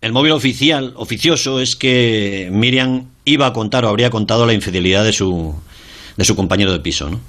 el 0.00 0.12
móvil 0.12 0.32
oficial, 0.32 0.94
oficioso, 0.96 1.60
es 1.60 1.76
que 1.76 2.48
Miriam 2.50 3.04
iba 3.26 3.46
a 3.46 3.52
contar 3.52 3.84
o 3.84 3.88
habría 3.88 4.08
contado 4.08 4.46
la 4.46 4.54
infidelidad 4.54 5.04
de 5.04 5.12
su, 5.12 5.54
de 6.16 6.24
su 6.24 6.34
compañero 6.34 6.72
de 6.72 6.80
piso, 6.80 7.10
¿no? 7.10 7.20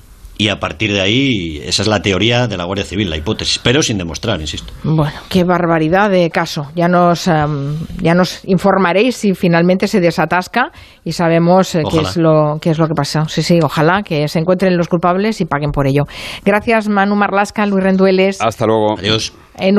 Y 0.41 0.47
a 0.47 0.57
partir 0.57 0.93
de 0.93 1.01
ahí, 1.01 1.61
esa 1.65 1.81
es 1.81 1.89
la 1.89 2.01
teoría 2.01 2.47
de 2.47 2.55
la 2.55 2.63
Guardia 2.63 2.85
Civil, 2.85 3.09
la 3.09 3.17
hipótesis, 3.17 3.59
pero 3.61 3.83
sin 3.83 3.97
demostrar, 3.97 4.39
insisto. 4.39 4.71
Bueno, 4.85 5.19
qué 5.27 5.43
barbaridad 5.43 6.09
de 6.09 6.29
caso. 6.29 6.67
Ya 6.77 6.87
nos, 6.87 7.27
em, 7.27 7.75
ya 8.01 8.13
nos 8.13 8.45
informaréis 8.45 9.17
si 9.17 9.33
finalmente 9.33 9.85
se 9.89 9.99
desatasca 9.99 10.71
y 11.03 11.11
sabemos 11.11 11.75
eh, 11.75 11.83
qué 11.91 11.99
es, 11.99 12.15
lo, 12.15 12.57
qué 12.61 12.69
es 12.69 12.77
lo 12.77 12.87
que 12.87 12.93
pasa. 12.93 13.25
Sí, 13.27 13.43
sí, 13.43 13.59
ojalá 13.61 14.01
que 14.01 14.29
se 14.29 14.39
encuentren 14.39 14.77
los 14.77 14.87
culpables 14.87 15.41
y 15.41 15.45
paguen 15.45 15.71
por 15.71 15.87
ello. 15.87 16.05
Gracias, 16.45 16.87
Manu 16.87 17.17
Marlasca, 17.17 17.65
Luis 17.65 17.83
Rendueles. 17.83 18.39
Hasta 18.39 18.65
luego. 18.65 18.97
Adiós. 18.97 19.33
En 19.57 19.71
un 19.71 19.77